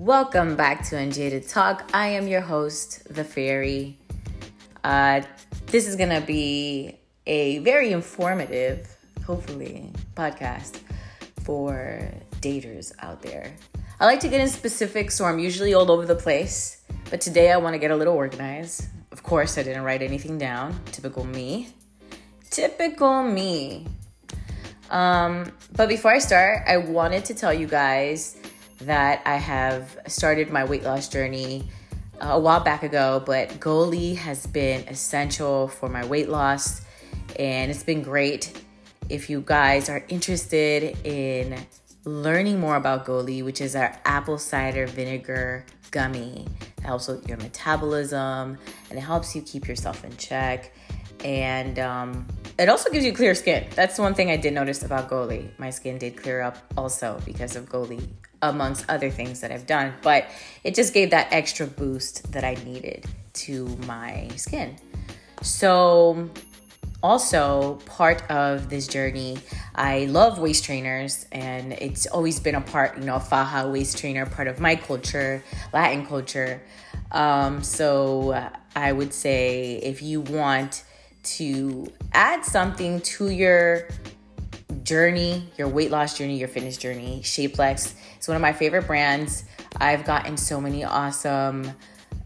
Welcome 0.00 0.56
back 0.56 0.82
to 0.88 0.96
Unjaded 0.96 1.46
Talk. 1.46 1.90
I 1.92 2.06
am 2.06 2.26
your 2.26 2.40
host, 2.40 3.06
The 3.14 3.22
Fairy. 3.22 3.98
Uh, 4.82 5.20
this 5.66 5.86
is 5.86 5.94
going 5.94 6.08
to 6.08 6.22
be 6.26 6.96
a 7.26 7.58
very 7.58 7.92
informative, 7.92 8.96
hopefully, 9.26 9.92
podcast 10.14 10.80
for 11.44 12.10
daters 12.40 12.92
out 13.00 13.20
there. 13.20 13.54
I 14.00 14.06
like 14.06 14.20
to 14.20 14.28
get 14.28 14.40
in 14.40 14.48
specifics, 14.48 15.16
so 15.16 15.26
I'm 15.26 15.38
usually 15.38 15.74
all 15.74 15.92
over 15.92 16.06
the 16.06 16.16
place. 16.16 16.82
But 17.10 17.20
today 17.20 17.52
I 17.52 17.58
want 17.58 17.74
to 17.74 17.78
get 17.78 17.90
a 17.90 17.96
little 17.96 18.14
organized. 18.14 18.86
Of 19.12 19.22
course, 19.22 19.58
I 19.58 19.62
didn't 19.62 19.82
write 19.82 20.00
anything 20.00 20.38
down. 20.38 20.80
Typical 20.92 21.24
me. 21.24 21.74
Typical 22.48 23.22
me. 23.22 23.86
Um, 24.88 25.52
but 25.76 25.90
before 25.90 26.12
I 26.12 26.20
start, 26.20 26.62
I 26.66 26.78
wanted 26.78 27.26
to 27.26 27.34
tell 27.34 27.52
you 27.52 27.66
guys 27.66 28.39
that 28.82 29.22
I 29.26 29.36
have 29.36 29.98
started 30.06 30.50
my 30.50 30.64
weight 30.64 30.82
loss 30.82 31.08
journey 31.08 31.68
uh, 32.20 32.28
a 32.28 32.38
while 32.38 32.60
back 32.60 32.82
ago, 32.82 33.22
but 33.24 33.48
Goli 33.60 34.16
has 34.16 34.46
been 34.46 34.86
essential 34.88 35.68
for 35.68 35.88
my 35.88 36.04
weight 36.06 36.28
loss 36.28 36.82
and 37.38 37.70
it's 37.70 37.82
been 37.82 38.02
great. 38.02 38.62
If 39.08 39.28
you 39.28 39.42
guys 39.44 39.88
are 39.88 40.04
interested 40.08 40.96
in 41.04 41.58
learning 42.04 42.60
more 42.60 42.76
about 42.76 43.06
Goli, 43.06 43.44
which 43.44 43.60
is 43.60 43.76
our 43.76 43.98
apple 44.04 44.38
cider 44.38 44.86
vinegar 44.86 45.64
gummy, 45.90 46.46
it 46.78 46.84
helps 46.84 47.08
with 47.08 47.28
your 47.28 47.38
metabolism 47.38 48.58
and 48.88 48.98
it 48.98 49.02
helps 49.02 49.34
you 49.34 49.42
keep 49.42 49.66
yourself 49.66 50.04
in 50.04 50.16
check. 50.16 50.72
And 51.24 51.78
um, 51.78 52.26
it 52.58 52.68
also 52.68 52.90
gives 52.90 53.04
you 53.04 53.12
clear 53.12 53.34
skin. 53.34 53.66
That's 53.74 53.98
one 53.98 54.14
thing 54.14 54.30
I 54.30 54.36
did 54.36 54.52
notice 54.52 54.82
about 54.82 55.08
Goli. 55.10 55.48
My 55.58 55.70
skin 55.70 55.98
did 55.98 56.16
clear 56.16 56.40
up 56.42 56.58
also 56.76 57.20
because 57.24 57.56
of 57.56 57.68
Goli, 57.68 58.06
amongst 58.42 58.84
other 58.88 59.10
things 59.10 59.40
that 59.40 59.50
I've 59.50 59.66
done. 59.66 59.94
But 60.02 60.26
it 60.64 60.74
just 60.74 60.94
gave 60.94 61.10
that 61.10 61.28
extra 61.30 61.66
boost 61.66 62.32
that 62.32 62.44
I 62.44 62.54
needed 62.64 63.06
to 63.32 63.66
my 63.86 64.28
skin. 64.36 64.76
So, 65.42 66.28
also 67.02 67.76
part 67.86 68.30
of 68.30 68.68
this 68.68 68.86
journey, 68.86 69.38
I 69.74 70.04
love 70.04 70.38
waist 70.38 70.64
trainers, 70.64 71.26
and 71.32 71.72
it's 71.72 72.06
always 72.06 72.40
been 72.40 72.54
a 72.54 72.60
part, 72.60 72.98
you 72.98 73.04
know, 73.04 73.18
faja 73.18 73.68
waist 73.70 73.96
trainer, 73.96 74.26
part 74.26 74.48
of 74.48 74.60
my 74.60 74.76
culture, 74.76 75.42
Latin 75.72 76.04
culture. 76.04 76.62
Um, 77.10 77.62
so, 77.62 78.50
I 78.76 78.92
would 78.92 79.14
say 79.14 79.76
if 79.82 80.02
you 80.02 80.20
want 80.20 80.84
to 81.22 81.90
add 82.12 82.44
something 82.44 83.00
to 83.02 83.30
your 83.30 83.88
journey, 84.82 85.48
your 85.56 85.68
weight 85.68 85.90
loss 85.90 86.16
journey, 86.16 86.38
your 86.38 86.48
fitness 86.48 86.76
journey. 86.76 87.20
Shapellx 87.22 87.94
is 88.18 88.28
one 88.28 88.36
of 88.36 88.42
my 88.42 88.52
favorite 88.52 88.86
brands. 88.86 89.44
I've 89.76 90.04
gotten 90.04 90.36
so 90.36 90.60
many 90.60 90.84
awesome 90.84 91.72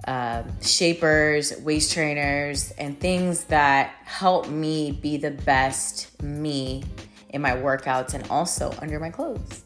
uh, 0.06 0.42
shapers, 0.60 1.58
waist 1.60 1.92
trainers, 1.92 2.70
and 2.72 2.98
things 2.98 3.44
that 3.44 3.94
help 4.04 4.48
me 4.48 4.92
be 4.92 5.16
the 5.16 5.30
best 5.30 6.22
me 6.22 6.84
in 7.30 7.42
my 7.42 7.52
workouts 7.52 8.14
and 8.14 8.26
also 8.30 8.74
under 8.80 9.00
my 9.00 9.10
clothes. 9.10 9.64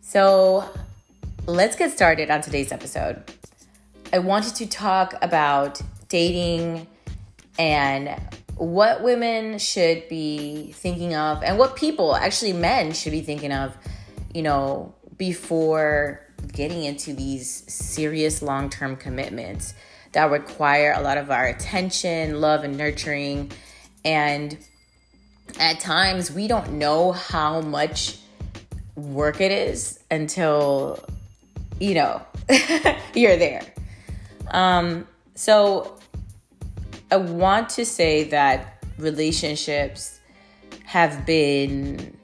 So 0.00 0.68
let's 1.46 1.76
get 1.76 1.92
started 1.92 2.30
on 2.30 2.42
today's 2.42 2.72
episode. 2.72 3.22
I 4.12 4.18
wanted 4.18 4.54
to 4.56 4.66
talk 4.66 5.14
about 5.22 5.80
dating 6.08 6.86
and 7.58 8.20
what 8.56 9.02
women 9.02 9.58
should 9.58 10.08
be 10.08 10.72
thinking 10.72 11.14
of 11.14 11.42
and 11.42 11.58
what 11.58 11.76
people, 11.76 12.14
actually 12.14 12.52
men, 12.52 12.92
should 12.92 13.12
be 13.12 13.20
thinking 13.20 13.52
of, 13.52 13.76
you 14.32 14.42
know, 14.42 14.94
before 15.16 16.20
getting 16.52 16.84
into 16.84 17.12
these 17.14 17.64
serious 17.72 18.42
long 18.42 18.70
term 18.70 18.96
commitments 18.96 19.74
that 20.12 20.30
require 20.30 20.92
a 20.92 21.00
lot 21.00 21.18
of 21.18 21.30
our 21.30 21.46
attention, 21.46 22.40
love, 22.40 22.64
and 22.64 22.76
nurturing. 22.76 23.50
And 24.04 24.56
at 25.58 25.80
times, 25.80 26.30
we 26.30 26.46
don't 26.46 26.74
know 26.74 27.12
how 27.12 27.60
much 27.60 28.18
work 28.94 29.40
it 29.40 29.50
is 29.50 29.98
until, 30.10 31.04
you 31.80 31.94
know, 31.94 32.22
you're 33.14 33.36
there. 33.36 33.62
Um, 34.48 35.08
so 35.34 35.98
I 37.14 37.16
want 37.16 37.68
to 37.70 37.86
say 37.86 38.24
that 38.30 38.82
relationships 38.98 40.18
have 40.84 41.24
been 41.24 42.18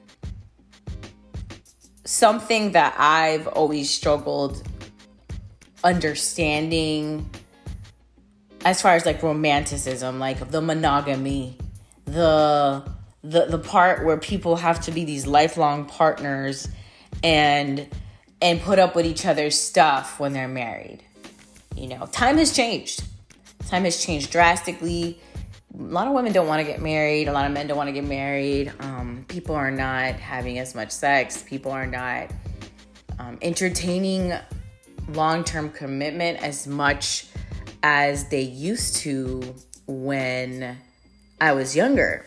something 2.03 2.73
that 2.73 2.93
I've 2.97 3.47
always 3.47 3.89
struggled 3.89 4.67
understanding 5.81 7.29
as 8.65 8.81
far 8.81 8.95
as 8.95 9.05
like 9.05 9.23
romanticism, 9.23 10.19
like 10.19 10.51
the 10.51 10.59
monogamy, 10.59 11.57
the 12.03 12.83
the 13.23 13.45
the 13.45 13.59
part 13.59 14.05
where 14.05 14.17
people 14.17 14.57
have 14.57 14.81
to 14.81 14.91
be 14.91 15.05
these 15.05 15.25
lifelong 15.25 15.85
partners 15.85 16.67
and 17.23 17.87
and 18.41 18.59
put 18.59 18.77
up 18.77 18.93
with 18.93 19.05
each 19.05 19.25
other's 19.25 19.57
stuff 19.57 20.19
when 20.19 20.33
they're 20.33 20.49
married. 20.49 21.01
You 21.77 21.87
know, 21.87 22.07
time 22.07 22.37
has 22.39 22.53
changed. 22.53 23.05
Time 23.67 23.83
has 23.85 24.03
changed 24.03 24.31
drastically. 24.31 25.19
A 25.77 25.81
lot 25.81 26.07
of 26.07 26.13
women 26.13 26.33
don't 26.33 26.47
want 26.47 26.59
to 26.59 26.65
get 26.65 26.81
married. 26.81 27.27
A 27.27 27.31
lot 27.31 27.45
of 27.45 27.51
men 27.51 27.67
don't 27.67 27.77
want 27.77 27.87
to 27.87 27.93
get 27.93 28.03
married. 28.03 28.73
Um, 28.79 29.25
people 29.27 29.55
are 29.55 29.71
not 29.71 30.15
having 30.15 30.59
as 30.59 30.75
much 30.75 30.91
sex. 30.91 31.43
People 31.43 31.71
are 31.71 31.87
not 31.87 32.31
um, 33.19 33.37
entertaining 33.41 34.33
long 35.09 35.43
term 35.43 35.69
commitment 35.69 36.41
as 36.43 36.67
much 36.67 37.27
as 37.83 38.27
they 38.29 38.41
used 38.41 38.97
to 38.97 39.55
when 39.87 40.77
I 41.39 41.53
was 41.53 41.75
younger. 41.75 42.25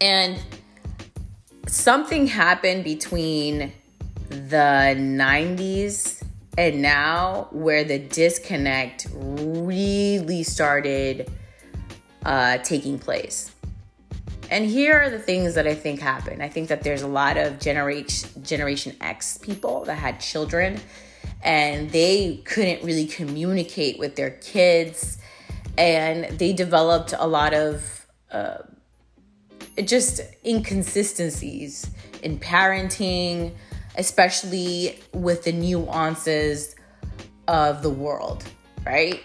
And 0.00 0.40
something 1.66 2.26
happened 2.26 2.84
between 2.84 3.72
the 4.28 4.94
90s 4.96 6.23
and 6.56 6.80
now 6.80 7.48
where 7.50 7.84
the 7.84 7.98
disconnect 7.98 9.08
really 9.14 10.42
started 10.42 11.30
uh, 12.24 12.58
taking 12.58 12.98
place. 12.98 13.50
And 14.50 14.66
here 14.66 14.96
are 15.00 15.10
the 15.10 15.18
things 15.18 15.54
that 15.54 15.66
I 15.66 15.74
think 15.74 16.00
happen. 16.00 16.40
I 16.40 16.48
think 16.48 16.68
that 16.68 16.82
there's 16.82 17.02
a 17.02 17.08
lot 17.08 17.36
of 17.36 17.58
generation 17.58 18.42
Generation 18.42 18.96
X 19.00 19.38
people 19.38 19.84
that 19.86 19.96
had 19.96 20.20
children 20.20 20.80
and 21.42 21.90
they 21.90 22.42
couldn't 22.44 22.84
really 22.84 23.06
communicate 23.06 23.98
with 23.98 24.16
their 24.16 24.30
kids 24.30 25.18
and 25.76 26.38
they 26.38 26.52
developed 26.52 27.14
a 27.18 27.26
lot 27.26 27.52
of 27.54 28.06
uh, 28.30 28.58
just 29.84 30.20
inconsistencies 30.44 31.90
in 32.22 32.38
parenting, 32.38 33.52
especially 33.96 35.00
with 35.12 35.44
the 35.44 35.52
nuances 35.52 36.74
of 37.48 37.82
the 37.82 37.90
world, 37.90 38.44
right? 38.84 39.22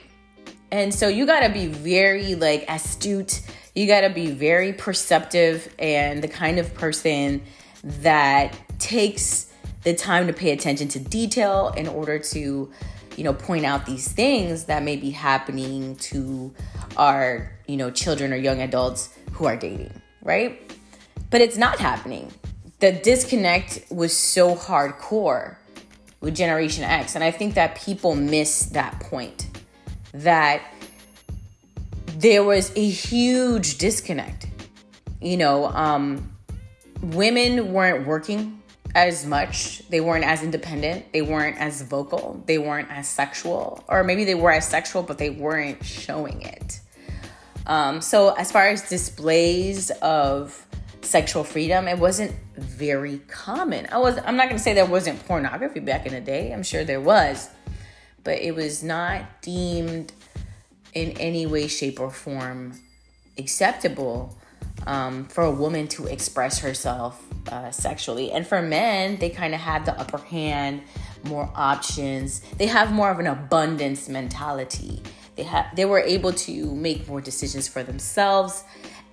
And 0.71 0.93
so 0.93 1.07
you 1.07 1.25
got 1.25 1.41
to 1.41 1.49
be 1.49 1.67
very 1.67 2.35
like 2.35 2.65
astute. 2.69 3.41
You 3.75 3.87
got 3.87 4.01
to 4.01 4.09
be 4.09 4.31
very 4.31 4.73
perceptive 4.73 5.73
and 5.79 6.23
the 6.23 6.27
kind 6.27 6.59
of 6.59 6.73
person 6.73 7.41
that 7.83 8.57
takes 8.77 9.51
the 9.83 9.95
time 9.95 10.27
to 10.27 10.33
pay 10.33 10.51
attention 10.51 10.87
to 10.89 10.99
detail 10.99 11.73
in 11.75 11.87
order 11.87 12.19
to, 12.19 12.71
you 13.15 13.23
know, 13.23 13.33
point 13.33 13.65
out 13.65 13.85
these 13.85 14.11
things 14.11 14.65
that 14.65 14.83
may 14.83 14.97
be 14.97 15.09
happening 15.09 15.95
to 15.95 16.53
our, 16.97 17.51
you 17.67 17.77
know, 17.77 17.89
children 17.89 18.33
or 18.33 18.35
young 18.35 18.61
adults 18.61 19.09
who 19.31 19.45
are 19.45 19.55
dating, 19.55 20.01
right? 20.21 20.59
But 21.29 21.41
it's 21.41 21.57
not 21.57 21.79
happening 21.79 22.31
the 22.79 22.91
disconnect 22.91 23.85
was 23.89 24.15
so 24.15 24.55
hardcore 24.55 25.57
with 26.21 26.35
Generation 26.35 26.83
X. 26.83 27.15
And 27.15 27.23
I 27.23 27.31
think 27.31 27.55
that 27.55 27.75
people 27.75 28.15
miss 28.15 28.67
that 28.67 28.99
point 28.99 29.47
that 30.13 30.61
there 32.17 32.43
was 32.43 32.71
a 32.75 32.89
huge 32.89 33.77
disconnect. 33.77 34.47
You 35.21 35.37
know, 35.37 35.65
um, 35.67 36.31
women 37.01 37.73
weren't 37.73 38.07
working 38.07 38.61
as 38.95 39.25
much, 39.25 39.87
they 39.89 40.01
weren't 40.01 40.25
as 40.25 40.41
independent, 40.41 41.11
they 41.13 41.21
weren't 41.21 41.57
as 41.57 41.81
vocal, 41.83 42.41
they 42.47 42.57
weren't 42.57 42.89
as 42.89 43.07
sexual, 43.07 43.83
or 43.87 44.03
maybe 44.03 44.25
they 44.25 44.33
were 44.33 44.51
as 44.51 44.67
sexual, 44.67 45.03
but 45.03 45.19
they 45.19 45.29
weren't 45.29 45.83
showing 45.85 46.41
it. 46.41 46.79
Um, 47.67 48.01
so, 48.01 48.33
as 48.33 48.51
far 48.51 48.67
as 48.67 48.89
displays 48.89 49.91
of 50.01 50.65
sexual 51.01 51.43
freedom, 51.43 51.87
it 51.87 51.97
wasn't 51.97 52.35
very 52.55 53.19
common. 53.27 53.87
I 53.91 53.97
was 53.97 54.17
I'm 54.17 54.35
not 54.35 54.45
going 54.45 54.57
to 54.57 54.63
say 54.63 54.73
there 54.73 54.85
wasn't 54.85 55.25
pornography 55.25 55.79
back 55.79 56.05
in 56.05 56.13
the 56.13 56.21
day. 56.21 56.51
I'm 56.51 56.63
sure 56.63 56.83
there 56.83 57.01
was, 57.01 57.49
but 58.23 58.39
it 58.39 58.55
was 58.55 58.83
not 58.83 59.41
deemed 59.41 60.13
in 60.93 61.11
any 61.11 61.45
way 61.45 61.67
shape 61.67 61.99
or 61.99 62.11
form 62.11 62.73
acceptable 63.37 64.37
um, 64.85 65.25
for 65.25 65.43
a 65.43 65.51
woman 65.51 65.87
to 65.87 66.07
express 66.07 66.59
herself 66.59 67.23
uh, 67.51 67.71
sexually. 67.71 68.31
And 68.31 68.45
for 68.45 68.61
men, 68.61 69.17
they 69.17 69.29
kind 69.29 69.53
of 69.53 69.61
have 69.61 69.85
the 69.85 69.99
upper 69.99 70.17
hand, 70.17 70.81
more 71.23 71.51
options. 71.55 72.41
They 72.57 72.67
have 72.67 72.91
more 72.91 73.11
of 73.11 73.19
an 73.19 73.27
abundance 73.27 74.09
mentality. 74.09 75.01
They 75.35 75.43
have 75.43 75.73
they 75.75 75.85
were 75.85 75.99
able 76.01 76.33
to 76.33 76.75
make 76.75 77.07
more 77.07 77.21
decisions 77.21 77.67
for 77.67 77.81
themselves, 77.83 78.63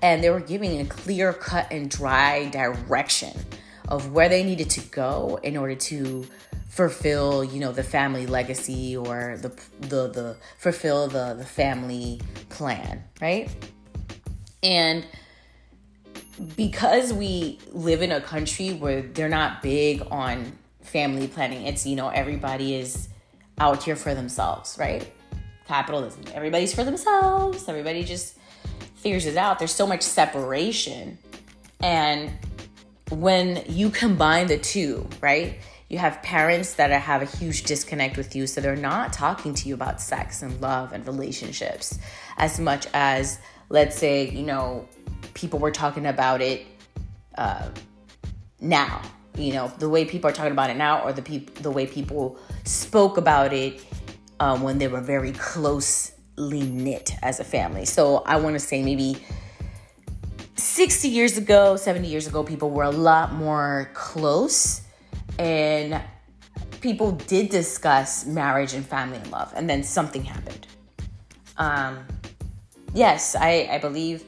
and 0.03 0.23
they 0.23 0.31
were 0.31 0.41
giving 0.41 0.81
a 0.81 0.85
clear 0.85 1.33
cut 1.33 1.67
and 1.71 1.91
dry 1.91 2.49
direction 2.51 3.33
of 3.89 4.13
where 4.13 4.29
they 4.29 4.43
needed 4.43 4.71
to 4.71 4.81
go 4.89 5.39
in 5.43 5.57
order 5.57 5.75
to 5.75 6.27
fulfill 6.69 7.43
you 7.43 7.59
know 7.59 7.73
the 7.73 7.83
family 7.83 8.27
legacy 8.27 8.95
or 8.95 9.39
the 9.41 9.49
the 9.81 10.09
the 10.09 10.37
fulfill 10.59 11.09
the 11.09 11.35
the 11.35 11.45
family 11.45 12.21
plan 12.51 13.03
right? 13.21 13.49
And 14.63 15.07
because 16.55 17.15
we 17.15 17.59
live 17.73 18.03
in 18.03 18.13
a 18.13 18.21
country 18.21 18.75
where 18.75 19.01
they're 19.01 19.29
not 19.29 19.63
big 19.63 20.03
on 20.11 20.53
family 20.83 21.29
planning 21.29 21.67
it's 21.67 21.87
you 21.87 21.97
know 21.97 22.09
everybody 22.09 22.75
is 22.75 23.09
out 23.59 23.83
here 23.83 23.97
for 23.97 24.15
themselves 24.15 24.77
right? 24.79 25.11
Capitalism 25.67 26.23
everybody's 26.35 26.75
for 26.75 26.85
themselves. 26.85 27.69
Everybody 27.69 28.05
just 28.05 28.37
figures 29.07 29.27
it 29.27 29.37
out 29.37 29.59
there's 29.59 29.75
so 29.75 29.87
much 29.87 30.03
separation 30.03 31.17
and 31.81 32.31
when 33.11 33.63
you 33.69 33.89
combine 33.89 34.47
the 34.49 34.59
two 34.59 35.09
right 35.21 35.59
you 35.89 35.99
have 35.99 36.21
parents 36.23 36.75
that 36.75 36.91
have 36.91 37.23
a 37.23 37.25
huge 37.25 37.63
disconnect 37.63 38.17
with 38.17 38.35
you, 38.35 38.47
so 38.47 38.61
they're 38.61 38.75
not 38.75 39.13
talking 39.13 39.55
to 39.55 39.69
you 39.69 39.75
about 39.75 40.01
sex 40.01 40.43
and 40.43 40.61
love 40.61 40.93
and 40.93 41.07
relationships 41.07 41.99
as 42.39 42.59
much 42.59 42.89
as, 42.93 43.39
let's 43.69 43.97
say, 43.97 44.29
you 44.29 44.43
know, 44.43 44.89
people 45.35 45.61
were 45.61 45.71
talking 45.71 46.07
about 46.07 46.41
it 46.41 46.67
uh, 47.39 47.69
now. 48.61 49.01
You 49.37 49.53
know, 49.53 49.73
the 49.79 49.89
way 49.89 50.05
people 50.05 50.29
are 50.29 50.33
talking 50.33 50.53
about 50.53 50.71
it 50.71 50.77
now, 50.77 51.03
or 51.03 51.13
the 51.13 51.23
people, 51.23 51.55
the 51.63 51.71
way 51.71 51.87
people 51.87 52.39
spoke 52.65 53.17
about 53.17 53.53
it 53.53 53.85
um, 54.41 54.63
when 54.63 54.79
they 54.79 54.89
were 54.89 55.03
very 55.03 55.33
closely 55.33 56.16
knit 56.39 57.15
as 57.23 57.41
a 57.41 57.45
family. 57.45 57.85
So 57.85 58.19
I 58.27 58.37
want 58.37 58.55
to 58.55 58.61
say 58.61 58.83
maybe 58.83 59.17
60 60.57 61.09
years 61.09 61.37
ago, 61.37 61.77
70 61.77 62.09
years 62.09 62.27
ago, 62.27 62.43
people 62.43 62.71
were 62.71 62.85
a 62.85 62.91
lot 62.91 63.33
more 63.33 63.91
close 63.95 64.83
and 65.39 66.01
people 66.81 67.13
did 67.13 67.49
discuss 67.51 68.27
marriage 68.27 68.75
and 68.75 68.85
family 68.85 69.19
and 69.19 69.31
love, 69.31 69.53
and 69.57 69.69
then 69.69 69.83
something 69.83 70.23
happened. 70.23 70.67
Um, 71.59 72.07
yes, 72.95 73.35
I, 73.35 73.69
I 73.71 73.79
believe 73.79 74.25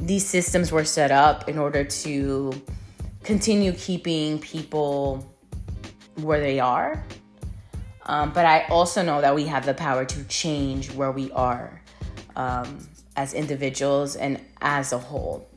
these 0.00 0.26
systems 0.26 0.72
were 0.72 0.84
set 0.84 1.10
up 1.10 1.48
in 1.48 1.58
order 1.58 1.84
to 1.84 2.52
continue 3.24 3.72
keeping 3.72 4.38
people 4.38 5.34
where 6.16 6.40
they 6.40 6.60
are. 6.60 7.04
Um, 8.08 8.32
but 8.32 8.46
I 8.46 8.64
also 8.70 9.02
know 9.02 9.20
that 9.20 9.34
we 9.34 9.44
have 9.44 9.66
the 9.66 9.74
power 9.74 10.04
to 10.06 10.24
change 10.24 10.90
where 10.92 11.12
we 11.12 11.30
are 11.32 11.82
um, 12.36 12.88
as 13.16 13.34
individuals 13.34 14.16
and 14.16 14.40
as 14.62 14.92
a 14.92 14.98
whole. 14.98 15.48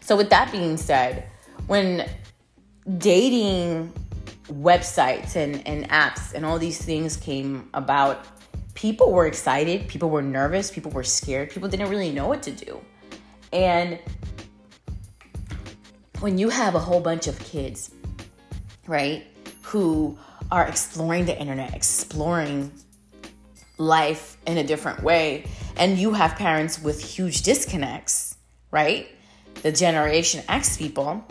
So, 0.00 0.16
with 0.16 0.30
that 0.30 0.52
being 0.52 0.76
said, 0.76 1.28
when 1.66 2.08
dating 2.98 3.92
websites 4.46 5.34
and, 5.34 5.66
and 5.66 5.88
apps 5.88 6.34
and 6.34 6.46
all 6.46 6.58
these 6.58 6.80
things 6.80 7.16
came 7.16 7.68
about, 7.74 8.26
people 8.74 9.12
were 9.12 9.26
excited, 9.26 9.88
people 9.88 10.10
were 10.10 10.22
nervous, 10.22 10.70
people 10.70 10.92
were 10.92 11.02
scared, 11.02 11.50
people 11.50 11.68
didn't 11.68 11.88
really 11.88 12.12
know 12.12 12.28
what 12.28 12.42
to 12.44 12.52
do. 12.52 12.80
And 13.52 13.98
when 16.20 16.38
you 16.38 16.48
have 16.48 16.74
a 16.74 16.78
whole 16.78 17.00
bunch 17.00 17.26
of 17.26 17.38
kids, 17.40 17.90
right, 18.86 19.26
who 19.62 20.16
are 20.50 20.66
exploring 20.66 21.26
the 21.26 21.38
internet, 21.38 21.74
exploring 21.74 22.72
life 23.78 24.36
in 24.46 24.58
a 24.58 24.64
different 24.64 25.02
way, 25.02 25.46
and 25.76 25.98
you 25.98 26.12
have 26.12 26.36
parents 26.36 26.80
with 26.80 27.02
huge 27.02 27.42
disconnects, 27.42 28.36
right? 28.70 29.08
The 29.62 29.72
Generation 29.72 30.42
X 30.48 30.76
people, 30.76 31.24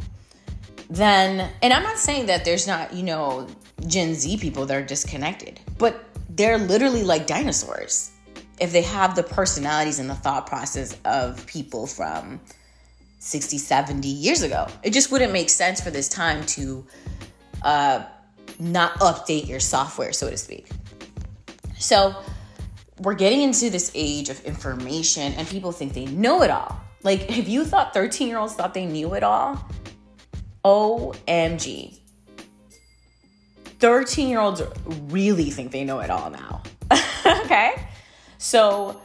then, 0.89 1.49
and 1.61 1.73
I'm 1.73 1.83
not 1.83 1.97
saying 1.97 2.27
that 2.27 2.45
there's 2.45 2.67
not, 2.67 2.93
you 2.93 3.03
know, 3.03 3.47
Gen 3.87 4.13
Z 4.13 4.37
people 4.37 4.65
that 4.65 4.75
are 4.75 4.85
disconnected, 4.85 5.59
but 5.77 6.03
they're 6.29 6.57
literally 6.57 7.03
like 7.03 7.27
dinosaurs 7.27 8.11
if 8.59 8.71
they 8.71 8.81
have 8.81 9.15
the 9.15 9.23
personalities 9.23 9.99
and 9.99 10.09
the 10.09 10.15
thought 10.15 10.47
process 10.47 10.97
of 11.05 11.45
people 11.47 11.87
from 11.87 12.39
60, 13.19 13.57
70 13.57 14.07
years 14.07 14.41
ago. 14.41 14.67
It 14.83 14.93
just 14.93 15.11
wouldn't 15.11 15.33
make 15.33 15.49
sense 15.49 15.81
for 15.81 15.89
this 15.89 16.07
time 16.07 16.45
to 16.47 16.85
uh, 17.63 18.05
not 18.63 18.93
update 18.95 19.47
your 19.47 19.59
software, 19.59 20.13
so 20.13 20.29
to 20.29 20.37
speak. 20.37 20.69
So, 21.77 22.15
we're 22.99 23.15
getting 23.15 23.41
into 23.41 23.69
this 23.69 23.91
age 23.93 24.29
of 24.29 24.43
information, 24.45 25.33
and 25.33 25.47
people 25.47 25.71
think 25.71 25.93
they 25.93 26.05
know 26.05 26.41
it 26.41 26.49
all. 26.49 26.79
Like, 27.03 27.37
if 27.37 27.49
you 27.49 27.65
thought 27.65 27.93
13 27.93 28.27
year 28.27 28.37
olds 28.37 28.55
thought 28.55 28.73
they 28.73 28.85
knew 28.85 29.13
it 29.13 29.23
all, 29.23 29.67
OMG. 30.63 31.99
13 33.79 34.29
year 34.29 34.39
olds 34.39 34.61
really 35.09 35.49
think 35.49 35.71
they 35.71 35.83
know 35.83 35.99
it 35.99 36.09
all 36.09 36.29
now. 36.29 36.63
okay? 37.43 37.73
So, 38.37 39.01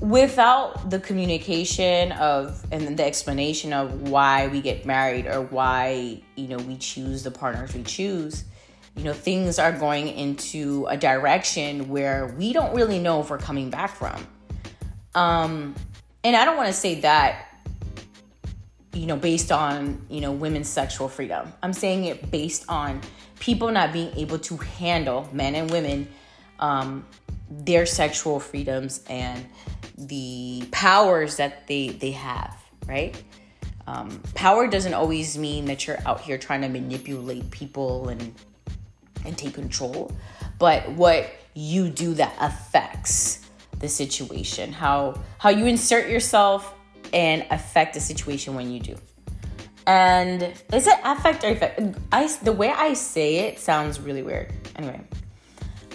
without 0.00 0.90
the 0.90 1.00
communication 1.00 2.12
of 2.12 2.64
and 2.70 2.96
the 2.96 3.04
explanation 3.04 3.72
of 3.72 4.08
why 4.08 4.48
we 4.48 4.60
get 4.60 4.86
married 4.86 5.26
or 5.26 5.42
why, 5.42 6.22
you 6.36 6.48
know, 6.48 6.58
we 6.58 6.76
choose 6.76 7.22
the 7.24 7.30
partners 7.30 7.74
we 7.74 7.82
choose, 7.82 8.44
you 8.96 9.04
know, 9.04 9.12
things 9.12 9.58
are 9.58 9.72
going 9.72 10.08
into 10.08 10.86
a 10.88 10.96
direction 10.96 11.88
where 11.88 12.34
we 12.38 12.52
don't 12.52 12.74
really 12.74 12.98
know 12.98 13.20
if 13.20 13.30
we're 13.30 13.38
coming 13.38 13.70
back 13.70 13.96
from. 13.96 14.26
Um, 15.14 15.74
and 16.22 16.36
I 16.36 16.44
don't 16.44 16.56
want 16.56 16.68
to 16.68 16.74
say 16.74 17.00
that 17.00 17.54
you 18.94 19.06
know, 19.06 19.16
based 19.16 19.50
on, 19.50 20.00
you 20.08 20.20
know, 20.20 20.32
women's 20.32 20.68
sexual 20.68 21.08
freedom. 21.08 21.52
I'm 21.62 21.72
saying 21.72 22.04
it 22.04 22.30
based 22.30 22.64
on 22.68 23.00
people 23.40 23.70
not 23.70 23.92
being 23.92 24.16
able 24.16 24.38
to 24.38 24.56
handle 24.56 25.28
men 25.32 25.54
and 25.54 25.70
women 25.70 26.08
um, 26.60 27.04
their 27.50 27.86
sexual 27.86 28.40
freedoms 28.40 29.02
and 29.08 29.44
the 29.98 30.66
powers 30.70 31.36
that 31.36 31.66
they 31.66 31.88
they 31.88 32.12
have, 32.12 32.56
right? 32.86 33.20
Um, 33.86 34.22
power 34.34 34.66
doesn't 34.66 34.94
always 34.94 35.36
mean 35.36 35.66
that 35.66 35.86
you're 35.86 35.98
out 36.06 36.20
here 36.20 36.38
trying 36.38 36.62
to 36.62 36.68
manipulate 36.68 37.50
people 37.50 38.08
and 38.08 38.34
and 39.24 39.36
take 39.36 39.54
control, 39.54 40.12
but 40.58 40.88
what 40.92 41.30
you 41.54 41.88
do 41.88 42.14
that 42.14 42.34
affects 42.40 43.40
the 43.78 43.88
situation, 43.88 44.72
how 44.72 45.20
how 45.38 45.50
you 45.50 45.66
insert 45.66 46.08
yourself 46.08 46.74
and 47.12 47.46
affect 47.50 47.94
the 47.94 48.00
situation 48.00 48.54
when 48.54 48.70
you 48.70 48.80
do. 48.80 48.96
And 49.86 50.42
is 50.72 50.86
it 50.86 50.98
affect 51.04 51.44
or 51.44 51.48
effect? 51.48 51.80
I 52.10 52.26
the 52.42 52.52
way 52.52 52.70
I 52.70 52.94
say 52.94 53.36
it 53.36 53.58
sounds 53.58 54.00
really 54.00 54.22
weird. 54.22 54.52
Anyway, 54.76 55.00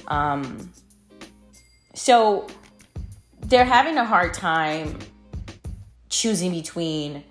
um, 0.07 0.71
so 1.95 2.47
they're 3.41 3.65
having 3.65 3.97
a 3.97 4.05
hard 4.05 4.33
time 4.33 4.99
choosing 6.09 6.51
between 6.51 7.23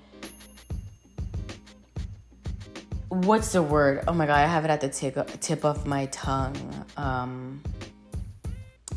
what's 3.09 3.53
the 3.53 3.63
word? 3.63 4.05
Oh 4.09 4.13
my 4.13 4.27
god, 4.27 4.39
I 4.39 4.47
have 4.47 4.65
it 4.65 4.71
at 4.71 4.81
the 4.81 4.89
tip 4.89 5.41
tip 5.41 5.65
of 5.65 5.87
my 5.87 6.07
tongue. 6.07 6.85
Um, 6.97 7.63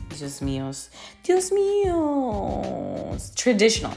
Dios 0.10 0.40
míos, 0.42 0.90
Dios 1.24 1.52
traditional 3.36 3.94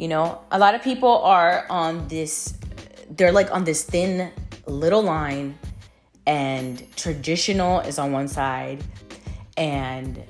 you 0.00 0.08
know, 0.08 0.40
a 0.50 0.58
lot 0.58 0.74
of 0.74 0.82
people 0.82 1.18
are 1.18 1.66
on 1.68 2.08
this, 2.08 2.54
they're 3.10 3.32
like 3.32 3.52
on 3.52 3.64
this 3.64 3.82
thin 3.82 4.32
little 4.66 5.02
line, 5.02 5.58
and 6.26 6.84
traditional 6.96 7.80
is 7.80 7.98
on 7.98 8.10
one 8.10 8.26
side, 8.26 8.82
and 9.58 10.22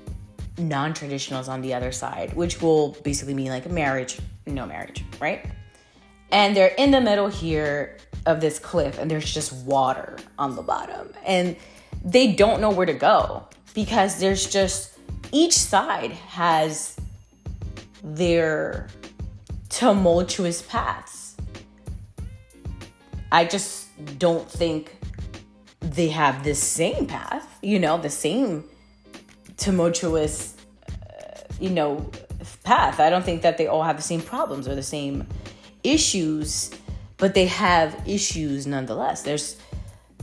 non 0.59 0.93
traditional 0.93 1.41
is 1.41 1.49
on 1.49 1.61
the 1.61 1.73
other 1.73 1.93
side, 1.93 2.35
which 2.35 2.61
will 2.61 2.97
basically 3.05 3.33
mean 3.33 3.51
like 3.51 3.71
marriage, 3.71 4.19
no 4.45 4.67
marriage, 4.67 5.05
right? 5.21 5.47
And 6.33 6.57
they're 6.57 6.75
in 6.77 6.91
the 6.91 7.01
middle 7.01 7.29
here 7.29 7.97
of 8.27 8.41
this 8.41 8.59
cliff, 8.59 8.99
and 8.99 9.11
there's 9.11 9.33
just 9.33 9.53
water 9.65 10.17
on 10.39 10.57
the 10.57 10.63
bottom. 10.63 11.13
And 11.25 11.57
they 12.05 12.33
don't 12.33 12.61
know 12.61 12.71
where 12.71 12.87
to 12.87 12.95
go 12.95 13.47
because 13.75 14.19
there's 14.19 14.51
just 14.51 14.99
each 15.33 15.55
side 15.55 16.13
has 16.13 16.97
their 18.03 18.89
tumultuous 19.69 20.63
paths. 20.63 21.37
I 23.33 23.45
just 23.45 23.89
don't 24.19 24.51
think 24.51 24.97
they 25.81 26.09
have 26.09 26.43
the 26.45 26.55
same 26.55 27.07
path, 27.07 27.59
you 27.63 27.79
know, 27.79 27.99
the 27.99 28.11
same 28.11 28.65
tumultuous, 29.57 30.57
uh, 30.89 31.41
you 31.61 31.71
know, 31.71 32.11
path. 32.65 32.99
I 33.01 33.11
don't 33.11 33.25
think 33.25 33.43
that 33.43 33.57
they 33.59 33.67
all 33.67 33.83
have 33.83 33.97
the 33.97 34.03
same 34.03 34.21
problems 34.21 34.67
or 34.67 34.75
the 34.75 34.83
same 34.83 35.27
issues, 35.85 36.71
but 37.21 37.35
they 37.35 37.47
have 37.47 38.03
issues 38.09 38.67
nonetheless. 38.67 39.23
There's 39.23 39.57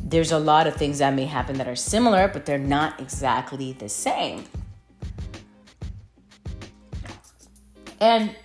there's 0.01 0.31
a 0.31 0.39
lot 0.39 0.67
of 0.67 0.75
things 0.75 0.99
that 0.99 1.13
may 1.13 1.25
happen 1.25 1.57
that 1.57 1.67
are 1.67 1.75
similar, 1.75 2.27
but 2.27 2.45
they're 2.45 2.57
not 2.57 2.99
exactly 2.99 3.73
the 3.73 3.89
same. 3.89 4.45
And 7.99 8.35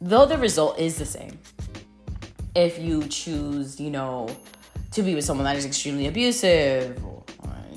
though 0.00 0.26
the 0.26 0.38
result 0.38 0.78
is 0.78 0.96
the 0.96 1.06
same, 1.06 1.38
if 2.54 2.78
you 2.78 3.04
choose, 3.04 3.80
you 3.80 3.90
know, 3.90 4.28
to 4.92 5.02
be 5.02 5.14
with 5.14 5.24
someone 5.24 5.44
that 5.44 5.56
is 5.56 5.66
extremely 5.66 6.06
abusive, 6.06 7.04
or 7.04 7.22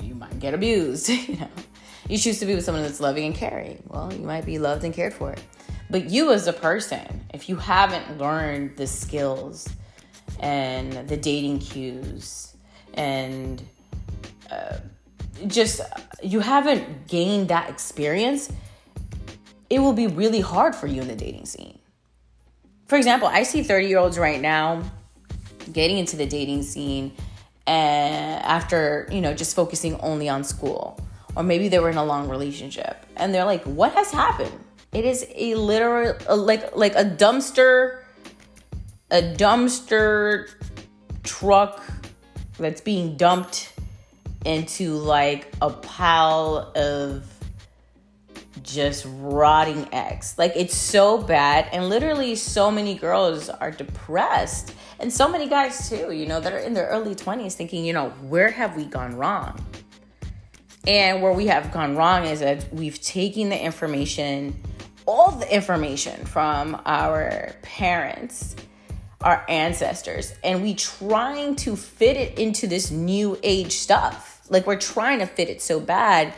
you 0.00 0.14
might 0.14 0.38
get 0.38 0.54
abused, 0.54 1.08
you 1.08 1.36
know. 1.36 1.48
You 2.08 2.18
choose 2.18 2.40
to 2.40 2.46
be 2.46 2.56
with 2.56 2.64
someone 2.64 2.82
that's 2.82 2.98
loving 2.98 3.26
and 3.26 3.34
caring. 3.34 3.82
Well, 3.86 4.12
you 4.12 4.24
might 4.24 4.44
be 4.44 4.58
loved 4.58 4.82
and 4.82 4.92
cared 4.92 5.14
for. 5.14 5.36
But 5.90 6.08
you 6.08 6.32
as 6.32 6.46
a 6.46 6.52
person, 6.52 7.24
if 7.34 7.48
you 7.48 7.56
haven't 7.56 8.18
learned 8.18 8.76
the 8.76 8.86
skills 8.86 9.68
and 10.38 11.08
the 11.08 11.16
dating 11.16 11.58
cues 11.58 12.54
and 12.94 13.60
uh, 14.50 14.76
just 15.46 15.80
you 16.22 16.40
haven't 16.40 17.08
gained 17.08 17.48
that 17.48 17.68
experience, 17.68 18.52
it 19.68 19.80
will 19.80 19.92
be 19.92 20.06
really 20.06 20.40
hard 20.40 20.74
for 20.74 20.86
you 20.86 21.02
in 21.02 21.08
the 21.08 21.16
dating 21.16 21.46
scene. 21.46 21.78
For 22.86 22.96
example, 22.96 23.28
I 23.28 23.42
see 23.42 23.62
30 23.62 23.86
year 23.86 23.98
olds 23.98 24.18
right 24.18 24.40
now 24.40 24.82
getting 25.72 25.98
into 25.98 26.16
the 26.16 26.26
dating 26.26 26.62
scene 26.62 27.12
and 27.66 28.42
after, 28.44 29.08
you 29.10 29.20
know, 29.20 29.34
just 29.34 29.54
focusing 29.54 29.98
only 30.00 30.28
on 30.28 30.44
school. 30.44 30.98
Or 31.36 31.44
maybe 31.44 31.68
they 31.68 31.78
were 31.78 31.90
in 31.90 31.96
a 31.96 32.04
long 32.04 32.28
relationship 32.28 33.06
and 33.16 33.32
they're 33.32 33.44
like, 33.44 33.62
what 33.64 33.92
has 33.92 34.10
happened? 34.10 34.52
It 34.92 35.04
is 35.04 35.26
a 35.34 35.54
literal 35.54 36.14
like 36.36 36.74
like 36.74 36.94
a 36.94 37.04
dumpster 37.04 38.00
a 39.10 39.22
dumpster 39.22 40.48
truck 41.22 41.82
that's 42.58 42.80
being 42.80 43.16
dumped 43.16 43.72
into 44.44 44.94
like 44.94 45.52
a 45.60 45.70
pile 45.70 46.72
of 46.74 47.24
just 48.62 49.06
rotting 49.08 49.88
eggs. 49.92 50.34
Like 50.38 50.52
it's 50.56 50.74
so 50.74 51.18
bad 51.18 51.68
and 51.72 51.88
literally 51.88 52.34
so 52.34 52.70
many 52.70 52.94
girls 52.94 53.48
are 53.48 53.70
depressed 53.70 54.74
and 54.98 55.12
so 55.12 55.28
many 55.28 55.48
guys 55.48 55.88
too, 55.88 56.12
you 56.12 56.26
know, 56.26 56.40
that 56.40 56.52
are 56.52 56.58
in 56.58 56.74
their 56.74 56.86
early 56.88 57.14
20s 57.14 57.54
thinking, 57.54 57.84
you 57.84 57.92
know, 57.92 58.10
where 58.28 58.50
have 58.50 58.76
we 58.76 58.84
gone 58.84 59.16
wrong? 59.16 59.64
And 60.86 61.22
where 61.22 61.32
we 61.32 61.46
have 61.46 61.72
gone 61.72 61.96
wrong 61.96 62.26
is 62.26 62.40
that 62.40 62.72
we've 62.72 63.00
taken 63.00 63.48
the 63.48 63.58
information 63.58 64.60
all 65.06 65.32
the 65.32 65.52
information 65.52 66.24
from 66.24 66.80
our 66.86 67.54
parents, 67.62 68.56
our 69.20 69.44
ancestors, 69.48 70.32
and 70.42 70.62
we 70.62 70.74
trying 70.74 71.56
to 71.56 71.76
fit 71.76 72.16
it 72.16 72.38
into 72.38 72.66
this 72.66 72.90
new 72.90 73.38
age 73.42 73.72
stuff. 73.72 74.40
Like 74.48 74.66
we're 74.66 74.78
trying 74.78 75.20
to 75.20 75.26
fit 75.26 75.48
it 75.48 75.62
so 75.62 75.80
bad 75.80 76.34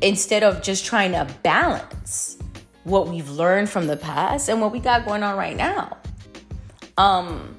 instead 0.00 0.42
of 0.42 0.62
just 0.62 0.84
trying 0.84 1.12
to 1.12 1.26
balance 1.42 2.38
what 2.84 3.08
we've 3.08 3.28
learned 3.28 3.68
from 3.68 3.86
the 3.86 3.96
past 3.96 4.48
and 4.48 4.60
what 4.60 4.72
we 4.72 4.80
got 4.80 5.04
going 5.04 5.22
on 5.22 5.36
right 5.36 5.56
now. 5.56 5.98
Um 6.96 7.56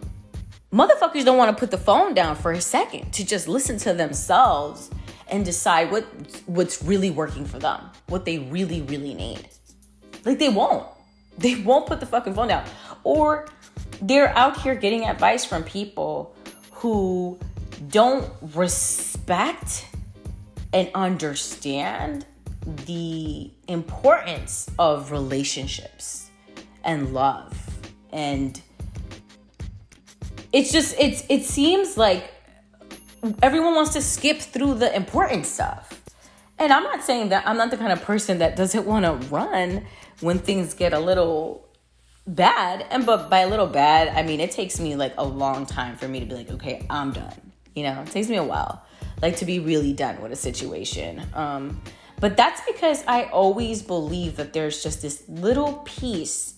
motherfuckers 0.74 1.26
don't 1.26 1.38
want 1.38 1.56
to 1.56 1.60
put 1.60 1.70
the 1.70 1.78
phone 1.78 2.14
down 2.14 2.36
for 2.36 2.52
a 2.52 2.62
second 2.62 3.12
to 3.12 3.26
just 3.26 3.48
listen 3.48 3.78
to 3.78 3.94
themselves 3.94 4.90
and 5.28 5.46
decide 5.46 5.92
what 5.92 6.06
what's 6.46 6.82
really 6.84 7.12
working 7.12 7.46
for 7.46 7.60
them, 7.60 7.82
what 8.08 8.26
they 8.26 8.40
really 8.40 8.82
really 8.82 9.14
need. 9.14 9.48
Like 10.26 10.40
they 10.40 10.50
won't. 10.50 10.88
They 11.38 11.56
won't 11.56 11.88
put 11.88 12.00
the 12.00 12.06
fucking 12.06 12.34
phone 12.34 12.48
down. 12.50 12.66
Or 13.04 13.48
they're 14.02 14.36
out 14.38 14.62
here 14.62 14.76
getting 14.76 15.06
advice 15.06 15.46
from 15.46 15.64
people 15.64 16.36
who 16.72 17.40
don't 17.90 18.32
respect 18.54 19.88
and 20.74 20.90
understand 20.96 22.26
the 22.86 23.52
importance 23.68 24.70
of 24.78 25.12
relationships 25.12 26.30
and 26.84 27.14
love 27.14 27.58
and 28.12 28.62
it's 30.54 30.72
just 30.72 30.96
it's 31.00 31.24
it 31.30 31.44
seems 31.44 31.98
like 31.98 32.32
everyone 33.42 33.76
wants 33.76 33.94
to 33.94 34.02
skip 34.02 34.40
through 34.40 34.76
the 34.76 34.96
important 34.96 35.46
stuff 35.46 36.01
and 36.62 36.72
i'm 36.72 36.84
not 36.84 37.04
saying 37.04 37.30
that 37.30 37.46
i'm 37.48 37.58
not 37.58 37.72
the 37.72 37.78
kind 37.78 37.92
of 37.92 38.02
person 38.04 38.38
that 38.38 38.56
doesn't 38.56 38.86
want 38.86 39.04
to 39.04 39.28
run 39.28 39.86
when 40.22 40.38
things 40.38 40.74
get 40.76 40.94
a 40.94 41.00
little 41.00 41.68
bad. 42.28 42.86
And 42.92 43.04
but 43.06 43.30
by 43.30 43.40
a 43.40 43.50
little 43.50 43.68
bad 43.68 44.10
i 44.10 44.22
mean 44.22 44.40
it 44.40 44.52
takes 44.52 44.80
me 44.80 44.96
like 44.96 45.14
a 45.18 45.26
long 45.26 45.66
time 45.66 45.98
for 45.98 46.08
me 46.08 46.20
to 46.20 46.26
be 46.26 46.36
like 46.36 46.50
okay 46.52 46.86
i'm 46.90 47.12
done 47.12 47.52
you 47.74 47.84
know? 47.84 48.02
It 48.02 48.08
takes 48.12 48.28
me 48.28 48.36
a 48.36 48.44
while 48.44 48.86
like 49.22 49.38
to 49.38 49.46
be 49.46 49.60
really 49.60 49.94
done 49.94 50.22
with 50.22 50.32
a 50.32 50.36
situation. 50.36 51.22
Um 51.34 51.82
but 52.20 52.38
that's 52.38 52.62
because 52.72 53.04
i 53.08 53.24
always 53.24 53.82
believe 53.82 54.36
that 54.38 54.54
there's 54.54 54.84
just 54.84 55.02
this 55.02 55.24
little 55.28 55.74
piece 55.86 56.54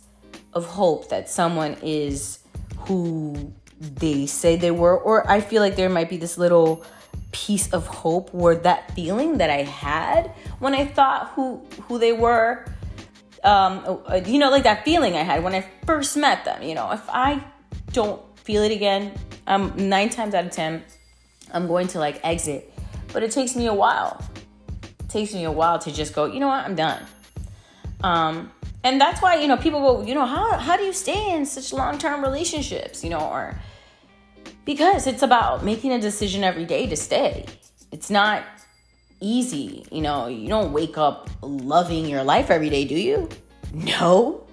of 0.54 0.66
hope 0.66 1.10
that 1.10 1.30
someone 1.30 1.78
is 1.82 2.40
who 2.80 3.54
they 3.80 4.26
say 4.26 4.58
they 4.58 4.72
were 4.72 4.98
or 4.98 5.30
i 5.30 5.40
feel 5.40 5.62
like 5.62 5.76
there 5.76 5.90
might 5.90 6.10
be 6.10 6.18
this 6.18 6.38
little 6.38 6.86
piece 7.32 7.72
of 7.74 7.88
hope 7.88 8.34
where 8.34 8.56
that 8.56 8.92
feeling 8.92 9.38
that 9.40 9.50
i 9.50 9.64
had 9.64 10.28
when 10.60 10.74
i 10.76 10.86
thought 10.86 11.30
who 11.30 11.58
who 11.88 11.98
they 11.98 12.14
were 12.14 12.66
um, 13.44 14.02
uh, 14.10 14.22
you 14.26 14.40
know, 14.40 14.50
like 14.50 14.64
that 14.64 14.86
feeling 14.86 15.16
I 15.16 15.24
had 15.24 15.44
when 15.44 15.54
I 15.54 15.66
first 15.86 16.16
met 16.16 16.46
them. 16.46 16.64
You 16.64 16.76
know, 16.76 16.92
if 16.92 17.02
I 17.10 17.44
don't 17.92 18.22
feel 18.40 18.64
it 18.64 18.72
again, 18.72 19.12
um, 19.48 19.74
nine 19.78 20.10
times 20.10 20.34
out 20.34 20.46
of 20.46 20.52
ten, 20.52 20.84
I'm 21.54 21.68
going 21.68 21.88
to 21.88 22.00
like 22.00 22.22
exit. 22.24 22.74
But 23.12 23.24
it 23.24 23.32
takes 23.32 23.56
me 23.56 23.68
a 23.68 23.74
while. 23.74 24.24
It 25.00 25.10
takes 25.10 25.34
me 25.34 25.44
a 25.44 25.52
while 25.52 25.78
to 25.80 25.92
just 25.92 26.16
go. 26.16 26.26
You 26.26 26.40
know 26.40 26.48
what? 26.48 26.66
I'm 26.66 26.76
done. 26.76 27.06
Um, 28.02 28.52
and 28.84 29.00
that's 29.00 29.22
why 29.22 29.36
you 29.36 29.48
know 29.48 29.58
people 29.58 29.82
go. 29.82 30.06
You 30.08 30.16
know, 30.16 30.26
how 30.26 30.58
how 30.58 30.78
do 30.78 30.84
you 30.84 30.94
stay 30.94 31.36
in 31.36 31.46
such 31.46 31.74
long 31.74 31.98
term 31.98 32.24
relationships? 32.24 33.04
You 33.04 33.10
know, 33.10 33.20
or 33.20 33.60
because 34.66 35.08
it's 35.08 35.22
about 35.22 35.64
making 35.64 35.92
a 35.92 36.00
decision 36.00 36.44
every 36.44 36.66
day 36.66 36.88
to 36.88 36.96
stay. 36.96 37.46
It's 37.92 38.10
not 38.10 38.44
easy. 39.20 39.86
You 39.92 40.02
know, 40.02 40.28
you 40.28 40.48
don't 40.48 40.74
wake 40.74 40.98
up 40.98 41.30
loving 41.42 42.06
your 42.08 42.24
life 42.24 42.50
every 42.50 42.70
day, 42.70 42.86
do 42.86 42.96
you? 42.96 43.30
No. 43.74 44.46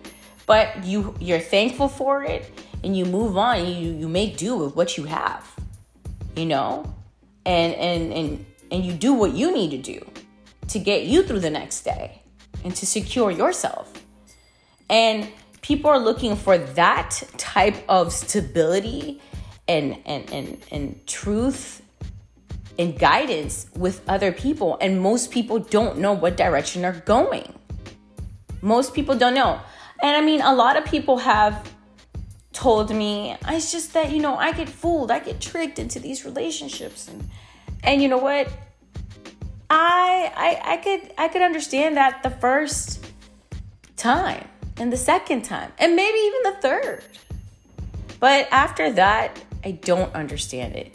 But 0.47 0.85
you 0.85 1.15
you're 1.21 1.41
thankful 1.41 1.89
for 1.89 2.25
it 2.25 2.51
and 2.83 2.97
you 2.97 3.05
move 3.05 3.37
on. 3.37 3.67
You 3.67 3.93
you 3.93 4.09
make 4.09 4.37
do 4.37 4.57
with 4.57 4.75
what 4.77 4.97
you 4.97 5.05
have. 5.05 5.49
You 6.37 6.47
know? 6.47 6.93
And 7.47 7.75
and 7.75 8.13
and 8.13 8.47
and 8.71 8.85
you 8.85 8.93
do 8.93 9.15
what 9.15 9.33
you 9.33 9.53
need 9.53 9.71
to 9.71 9.79
do 9.79 10.05
to 10.69 10.79
get 10.79 11.05
you 11.05 11.23
through 11.23 11.41
the 11.41 11.51
next 11.51 11.83
day 11.83 12.23
and 12.65 12.75
to 12.77 12.87
secure 12.87 13.31
yourself. 13.31 13.93
And 14.89 15.29
people 15.63 15.91
are 15.91 15.99
looking 15.99 16.37
for 16.37 16.59
that 16.59 17.23
type 17.37 17.77
of 17.89 18.13
stability 18.13 19.21
and 19.71 19.99
and 20.05 20.31
and, 20.33 20.49
and 20.73 21.07
truth 21.07 21.83
and 22.79 22.99
guidance 22.99 23.67
with 23.77 24.03
other 24.09 24.33
people. 24.33 24.79
And 24.81 25.01
most 25.01 25.31
people 25.31 25.59
don't 25.59 25.99
know 25.99 26.13
what 26.13 26.37
direction 26.37 26.83
they're 26.83 27.05
going. 27.05 27.53
Most 28.63 28.95
people 28.95 29.17
don't 29.17 29.35
know. 29.35 29.61
And 30.03 30.17
I 30.17 30.23
mean, 30.23 30.41
a 30.41 30.55
lot 30.55 30.77
of 30.77 30.85
people 30.85 31.19
have 31.19 31.71
told 32.53 32.95
me, 32.95 33.37
it's 33.49 33.71
just 33.71 33.93
that, 33.93 34.11
you 34.11 34.21
know, 34.21 34.35
I 34.37 34.53
get 34.53 34.69
fooled, 34.69 35.11
I 35.11 35.19
get 35.19 35.41
tricked 35.41 35.79
into 35.79 36.01
these 36.01 36.25
relationships. 36.25 37.09
And, 37.09 37.29
and 37.85 38.03
you 38.03 38.09
know 38.09 38.19
what? 38.19 38.49
I, 39.73 40.33
I 40.47 40.73
I 40.73 40.77
could 40.79 41.15
I 41.17 41.29
could 41.29 41.43
understand 41.43 41.97
that 41.97 42.25
the 42.25 42.31
first 42.31 43.07
time 43.97 44.49
and 44.79 44.93
the 44.93 44.97
second 44.97 45.43
time 45.43 45.71
and 45.79 45.95
maybe 45.95 46.19
even 46.19 46.43
the 46.43 46.57
third. 46.61 47.05
But 48.19 48.49
after 48.51 48.91
that, 48.93 49.39
I 49.65 49.73
don't 49.73 50.15
understand 50.15 50.75
it. 50.77 50.95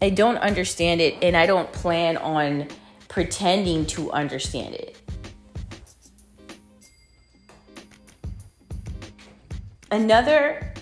I 0.00 0.10
don't 0.10 0.38
understand 0.38 1.00
it 1.00 1.16
and 1.22 1.36
I 1.36 1.46
don't 1.46 1.70
plan 1.72 2.16
on 2.16 2.68
pretending 3.08 3.86
to 3.86 4.12
understand 4.12 4.74
it. 4.74 4.96
Another 9.90 10.74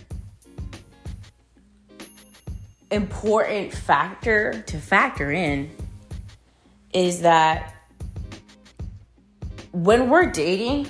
important 2.91 3.73
factor 3.73 4.63
to 4.67 4.79
factor 4.79 5.31
in 5.33 5.71
is 6.93 7.21
that 7.21 7.75
when 9.73 10.09
we're 10.09 10.31
dating, 10.31 10.89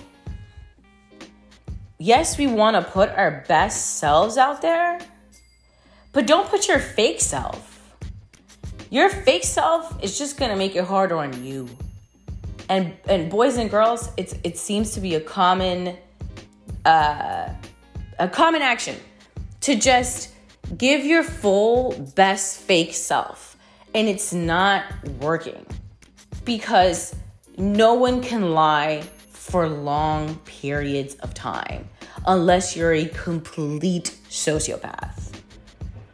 yes, 2.04 2.38
we 2.38 2.46
want 2.46 2.76
to 2.76 2.82
put 2.82 3.08
our 3.11 3.44
best 3.49 3.99
selves 3.99 4.37
out 4.37 4.62
there, 4.62 4.99
but 6.12 6.26
don't 6.26 6.49
put 6.49 6.68
your 6.68 6.78
fake 6.78 7.20
self 7.20 7.75
your 8.94 9.08
fake 9.08 9.42
self 9.42 10.02
is 10.04 10.16
just 10.16 10.37
gonna 10.37 10.54
make 10.54 10.76
it 10.76 10.84
harder 10.84 11.16
on 11.16 11.44
you. 11.44 11.68
and 12.68 12.94
and 13.08 13.28
boys 13.28 13.56
and 13.56 13.68
girls, 13.68 14.08
it's 14.16 14.37
it 14.44 14.56
seems 14.56 14.92
to 14.92 15.00
be 15.00 15.16
a 15.16 15.20
common 15.20 15.96
uh, 16.84 17.49
a 18.20 18.28
common 18.28 18.62
action 18.62 18.96
to 19.62 19.75
just 19.75 20.30
give 20.78 21.04
your 21.04 21.25
full 21.25 21.92
best 22.14 22.61
fake 22.61 22.94
self, 22.94 23.56
and 23.96 24.08
it's 24.08 24.32
not 24.32 24.84
working 25.20 25.66
because 26.44 27.16
no 27.58 27.94
one 27.94 28.23
can 28.23 28.52
lie 28.52 29.02
for 29.32 29.68
long 29.68 30.37
periods 30.44 31.16
of 31.16 31.34
time 31.34 31.88
unless 32.26 32.76
you're 32.76 32.93
a 32.93 33.07
complete 33.07 34.16
sociopath. 34.28 35.33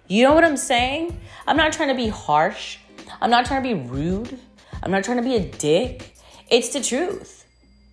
You 0.09 0.25
know 0.25 0.35
what 0.35 0.45
I'm 0.45 0.57
saying? 0.57 1.21
I'm 1.47 1.57
not 1.57 1.73
trying 1.73 1.88
to 1.88 1.95
be 1.95 2.09
harsh. 2.09 2.79
I'm 3.21 3.31
not 3.31 3.47
trying 3.47 3.62
to 3.62 3.75
be 3.75 3.88
rude. 3.88 4.38
I'm 4.83 4.90
not 4.90 5.05
trying 5.05 5.19
to 5.19 5.23
be 5.23 5.37
a 5.37 5.40
dick. 5.40 6.14
It's 6.50 6.71
the 6.71 6.81
truth. 6.81 7.45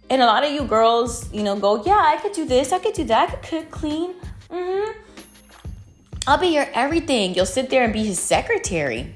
And 0.10 0.22
a 0.22 0.26
lot 0.26 0.44
of 0.44 0.52
you 0.52 0.64
girls, 0.64 1.32
you 1.34 1.44
know, 1.44 1.56
go, 1.58 1.84
yeah, 1.84 2.02
I 2.02 2.18
could 2.18 2.32
do 2.32 2.46
this, 2.46 2.72
I 2.72 2.80
could 2.80 2.94
do 2.94 3.04
that, 3.06 3.30
I 3.30 3.36
could 3.36 3.50
cook, 3.50 3.72
clean. 3.72 4.16
Mm-hmm. 4.50 5.00
I'll 6.26 6.38
be 6.38 6.48
your 6.48 6.68
everything. 6.74 7.36
You'll 7.36 7.46
sit 7.46 7.70
there 7.70 7.84
and 7.84 7.94
be 7.94 8.04
his 8.04 8.20
secretary. 8.20 9.14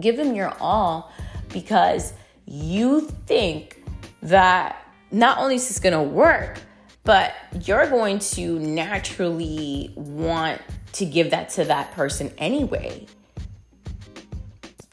Give 0.00 0.18
him 0.18 0.34
your 0.34 0.54
all 0.60 1.12
because 1.50 2.12
you 2.46 3.02
think 3.26 3.82
that 4.22 4.82
not 5.10 5.38
only 5.38 5.54
is 5.56 5.68
this 5.68 5.78
gonna 5.78 6.02
work, 6.02 6.60
but 7.08 7.34
you're 7.62 7.88
going 7.88 8.18
to 8.18 8.58
naturally 8.58 9.90
want 9.94 10.60
to 10.92 11.06
give 11.06 11.30
that 11.30 11.48
to 11.48 11.64
that 11.64 11.90
person 11.92 12.30
anyway. 12.36 13.06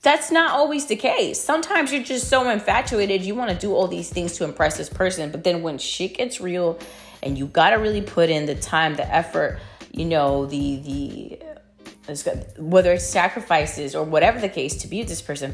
That's 0.02 0.32
not 0.32 0.52
always 0.52 0.86
the 0.86 0.96
case. 0.96 1.42
Sometimes 1.42 1.92
you're 1.92 2.04
just 2.04 2.30
so 2.30 2.50
infatuated, 2.50 3.24
you 3.24 3.36
want 3.36 3.52
to 3.52 3.58
do 3.58 3.74
all 3.74 3.90
these 3.90 4.10
things 4.10 4.38
to 4.38 4.46
impress 4.46 4.78
this 4.78 4.88
person, 4.88 5.30
but 5.30 5.44
then 5.44 5.62
when 5.62 5.78
shit 5.78 6.16
gets 6.16 6.40
real 6.40 6.80
and 7.22 7.38
you 7.38 7.48
got 7.48 7.72
to 7.72 7.76
really 7.76 8.02
put 8.02 8.30
in 8.30 8.46
the 8.46 8.56
time, 8.56 8.96
the 8.96 9.14
effort, 9.14 9.60
you 9.92 10.06
know, 10.06 10.46
the 10.46 10.78
the 10.78 12.22
whether 12.60 12.94
it's 12.94 13.04
sacrifices 13.04 13.94
or 13.94 14.06
whatever 14.06 14.40
the 14.40 14.48
case 14.48 14.78
to 14.78 14.88
be 14.88 15.00
with 15.00 15.10
this 15.10 15.22
person, 15.22 15.54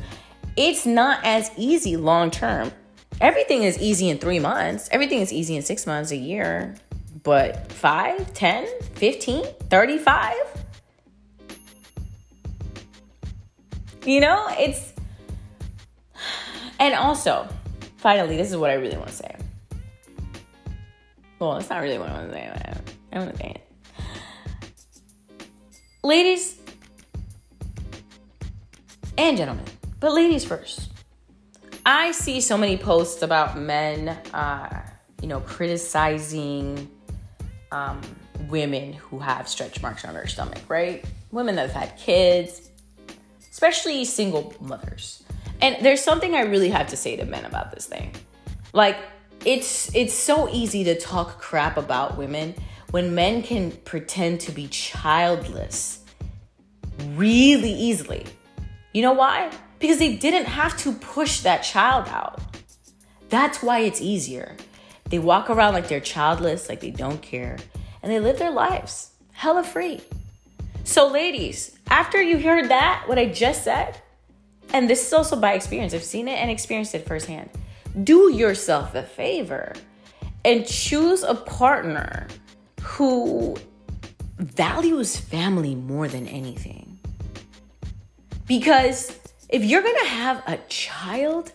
it's 0.56 0.86
not 0.86 1.22
as 1.24 1.50
easy 1.58 1.98
long 1.98 2.30
term. 2.30 2.72
Everything 3.22 3.62
is 3.62 3.78
easy 3.78 4.10
in 4.10 4.18
three 4.18 4.40
months, 4.40 4.90
everything 4.92 5.20
is 5.20 5.32
easy 5.32 5.56
in 5.56 5.62
six 5.62 5.86
months, 5.86 6.10
a 6.12 6.18
year. 6.18 6.76
But 7.22 7.72
5, 7.72 8.34
10, 8.34 8.68
15, 8.96 9.46
35? 9.70 10.34
You 14.06 14.20
know, 14.22 14.48
it's. 14.58 14.94
And 16.80 16.96
also, 16.96 17.48
finally, 17.98 18.38
this 18.38 18.50
is 18.50 18.58
what 18.58 18.72
I 18.72 18.74
really 18.74 18.98
want 18.98 19.10
to 19.10 19.14
say. 19.14 19.36
Well, 21.38 21.58
it's 21.58 21.70
not 21.70 21.84
really 21.84 22.00
what 22.00 22.10
I 22.10 22.14
want 22.14 22.30
to 22.30 22.34
say. 22.34 22.82
I 23.14 23.20
want 23.20 23.32
to 23.32 23.38
say 23.38 23.56
it. 23.56 23.62
Ladies 26.04 26.60
and 29.16 29.38
gentlemen, 29.38 29.66
but 30.00 30.12
ladies 30.14 30.44
first. 30.44 30.91
I 31.86 32.12
see 32.12 32.42
so 32.42 32.58
many 32.58 32.78
posts 32.78 33.24
about 33.24 33.58
men, 33.58 34.10
uh, 34.34 34.82
you 35.22 35.28
know, 35.28 35.40
criticizing 35.42 36.90
um, 37.72 38.02
women 38.50 38.94
who 38.94 39.20
have 39.20 39.48
stretch 39.48 39.82
marks 39.82 40.06
on 40.06 40.14
their 40.14 40.28
stomach, 40.28 40.62
right? 40.68 41.04
Women 41.32 41.56
that 41.56 41.72
have 41.72 41.90
had 41.90 41.98
kids, 41.98 42.70
especially 43.52 44.06
single 44.06 44.54
mothers. 44.62 45.24
And 45.62 45.84
there's 45.84 46.04
something 46.04 46.36
I 46.36 46.42
really 46.42 46.70
have 46.70 46.88
to 46.88 46.98
say 46.98 47.16
to 47.16 47.26
men 47.26 47.46
about 47.46 47.72
this 47.72 47.86
thing. 47.86 48.14
Like, 48.74 48.98
it's 49.44 49.94
it's 49.96 50.14
so 50.14 50.50
easy 50.50 50.84
to 50.84 51.00
talk 51.00 51.40
crap 51.42 51.78
about 51.78 52.16
women 52.18 52.54
when 52.92 53.16
men 53.16 53.42
can 53.42 53.72
pretend 53.72 54.40
to 54.42 54.52
be 54.52 54.68
childless 54.68 56.04
really 57.16 57.74
easily. 57.74 58.26
You 58.94 59.02
know 59.02 59.14
why? 59.14 59.50
Because 59.82 59.98
they 59.98 60.16
didn't 60.16 60.46
have 60.46 60.78
to 60.78 60.94
push 60.94 61.42
that 61.42 61.64
child 61.64 62.08
out. 62.08 62.40
That's 63.30 63.62
why 63.62 63.80
it's 63.80 64.00
easier. 64.00 64.56
They 65.10 65.20
walk 65.20 65.50
around 65.50 65.74
like 65.74 65.90
they're 65.90 66.00
childless, 66.00 66.70
like 66.70 66.80
they 66.80 66.92
don't 66.92 67.22
care, 67.22 67.58
and 68.02 68.12
they 68.12 68.20
live 68.20 68.40
their 68.40 68.52
lives 68.52 69.12
hella 69.42 69.64
free. 69.64 70.00
So, 70.84 71.08
ladies, 71.08 71.76
after 71.90 72.22
you 72.22 72.38
heard 72.38 72.70
that, 72.70 73.06
what 73.08 73.18
I 73.18 73.26
just 73.26 73.64
said, 73.64 74.00
and 74.72 74.88
this 74.88 75.08
is 75.08 75.14
also 75.14 75.36
by 75.36 75.54
experience, 75.54 75.96
I've 75.96 76.04
seen 76.04 76.28
it 76.28 76.34
and 76.34 76.52
experienced 76.52 76.94
it 76.94 77.08
firsthand. 77.08 77.50
Do 78.04 78.32
yourself 78.32 78.94
a 78.94 79.02
favor 79.02 79.74
and 80.46 80.64
choose 80.66 81.24
a 81.24 81.34
partner 81.34 82.28
who 82.82 83.58
values 84.38 85.18
family 85.18 85.74
more 85.74 86.08
than 86.08 86.28
anything. 86.28 87.00
Because 88.48 89.18
if 89.52 89.64
you're 89.64 89.84
gonna 89.84 90.06
have 90.06 90.44
a 90.48 90.58
child 90.70 91.52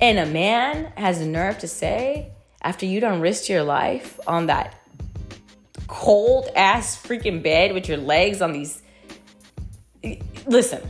and 0.00 0.18
a 0.18 0.26
man 0.26 0.92
has 0.96 1.18
the 1.18 1.26
nerve 1.26 1.58
to 1.58 1.68
say, 1.68 2.32
after 2.62 2.84
you 2.84 2.98
don't 2.98 3.20
risk 3.20 3.48
your 3.48 3.62
life 3.62 4.18
on 4.26 4.46
that 4.46 4.74
cold 5.86 6.48
ass 6.56 7.00
freaking 7.00 7.42
bed 7.42 7.72
with 7.72 7.88
your 7.88 7.98
legs 7.98 8.42
on 8.42 8.52
these. 8.52 8.82
Listen, 10.46 10.82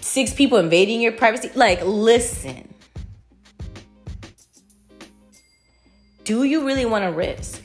six 0.00 0.34
people 0.34 0.58
invading 0.58 1.00
your 1.00 1.12
privacy. 1.12 1.50
Like, 1.54 1.80
listen. 1.84 2.74
Do 6.24 6.44
you 6.44 6.66
really 6.66 6.84
want 6.84 7.04
to 7.04 7.10
risk? 7.10 7.62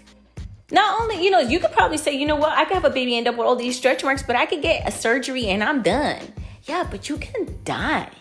Not 0.71 1.01
only, 1.01 1.23
you 1.23 1.29
know, 1.29 1.39
you 1.39 1.59
could 1.59 1.71
probably 1.71 1.97
say, 1.97 2.13
you 2.13 2.25
know 2.25 2.35
what, 2.35 2.57
I 2.57 2.65
could 2.65 2.73
have 2.75 2.85
a 2.85 2.89
baby 2.89 3.15
end 3.15 3.27
up 3.27 3.35
with 3.35 3.45
all 3.45 3.55
these 3.55 3.77
stretch 3.77 4.03
marks, 4.03 4.23
but 4.23 4.35
I 4.35 4.45
could 4.45 4.61
get 4.61 4.87
a 4.87 4.91
surgery 4.91 5.47
and 5.47 5.63
I'm 5.63 5.81
done. 5.81 6.21
Yeah, 6.67 6.87
but 6.89 7.09
you 7.09 7.17
can 7.17 7.59
die 7.63 8.11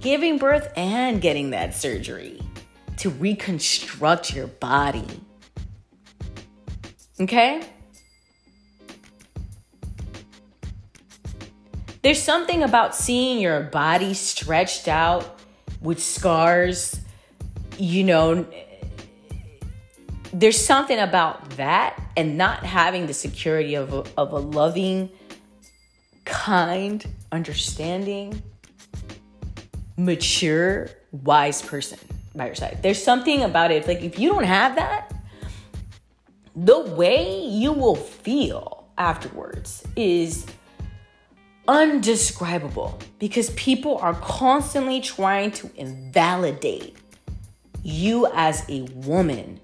giving 0.00 0.38
birth 0.38 0.72
and 0.76 1.20
getting 1.20 1.50
that 1.50 1.74
surgery 1.74 2.40
to 2.96 3.10
reconstruct 3.10 4.34
your 4.34 4.46
body. 4.46 5.06
Okay? 7.20 7.62
There's 12.02 12.22
something 12.22 12.62
about 12.62 12.94
seeing 12.94 13.40
your 13.40 13.60
body 13.60 14.14
stretched 14.14 14.88
out 14.88 15.38
with 15.82 16.02
scars, 16.02 16.98
you 17.78 18.04
know. 18.04 18.46
There's 20.32 20.58
something 20.58 20.98
about 20.98 21.50
that 21.56 22.00
and 22.16 22.38
not 22.38 22.64
having 22.64 23.06
the 23.06 23.12
security 23.12 23.74
of 23.74 23.92
a, 23.92 24.04
of 24.16 24.32
a 24.32 24.38
loving, 24.38 25.10
kind, 26.30 27.04
understanding, 27.32 28.42
mature, 29.96 30.88
wise 31.12 31.60
person 31.60 31.98
by 32.34 32.46
your 32.46 32.54
side. 32.54 32.78
There's 32.82 33.02
something 33.02 33.42
about 33.42 33.70
it. 33.70 33.86
Like 33.86 34.02
if 34.02 34.18
you 34.18 34.30
don't 34.30 34.44
have 34.44 34.76
that, 34.76 35.12
the 36.56 36.80
way 36.80 37.44
you 37.44 37.72
will 37.72 37.96
feel 37.96 38.88
afterwards 38.96 39.84
is 39.96 40.46
undescribable 41.68 42.98
because 43.18 43.50
people 43.50 43.98
are 43.98 44.14
constantly 44.14 45.00
trying 45.00 45.50
to 45.52 45.70
invalidate 45.76 46.96
you 47.82 48.28
as 48.34 48.64
a 48.68 48.82
woman 48.94 49.60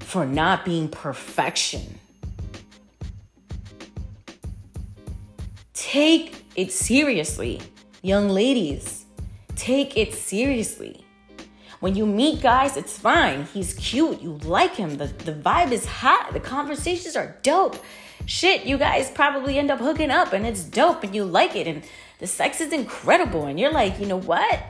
for 0.00 0.26
not 0.26 0.64
being 0.64 0.88
perfection. 0.88 1.98
Take 5.82 6.44
it 6.54 6.70
seriously, 6.70 7.60
young 8.02 8.28
ladies. 8.28 9.04
Take 9.56 9.96
it 9.96 10.14
seriously. 10.14 11.04
When 11.80 11.96
you 11.96 12.06
meet 12.06 12.40
guys, 12.40 12.76
it's 12.76 12.96
fine. 12.96 13.46
He's 13.46 13.74
cute. 13.74 14.22
You 14.22 14.38
like 14.44 14.76
him. 14.76 14.96
The, 14.96 15.08
the 15.08 15.32
vibe 15.32 15.72
is 15.72 15.84
hot. 15.84 16.30
The 16.32 16.38
conversations 16.38 17.16
are 17.16 17.36
dope. 17.42 17.82
Shit, 18.26 18.64
you 18.64 18.78
guys 18.78 19.10
probably 19.10 19.58
end 19.58 19.72
up 19.72 19.80
hooking 19.80 20.12
up 20.12 20.32
and 20.32 20.46
it's 20.46 20.62
dope 20.62 21.02
and 21.02 21.16
you 21.16 21.24
like 21.24 21.56
it 21.56 21.66
and 21.66 21.82
the 22.20 22.28
sex 22.28 22.60
is 22.60 22.72
incredible. 22.72 23.46
And 23.46 23.58
you're 23.58 23.72
like, 23.72 23.98
you 23.98 24.06
know 24.06 24.20
what? 24.20 24.62